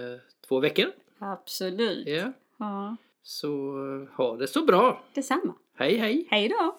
två 0.48 0.60
veckor. 0.60 0.86
Absolut. 1.20 2.08
Ja. 2.08 2.34
Ja, 2.60 2.96
Så 3.24 3.50
ha 4.18 4.38
det 4.38 4.48
så 4.48 4.66
bra. 4.66 5.04
detsamma. 5.14 5.54
Hej 5.78 5.98
hej! 5.98 6.28
Hej 6.32 6.50
då! 6.50 6.78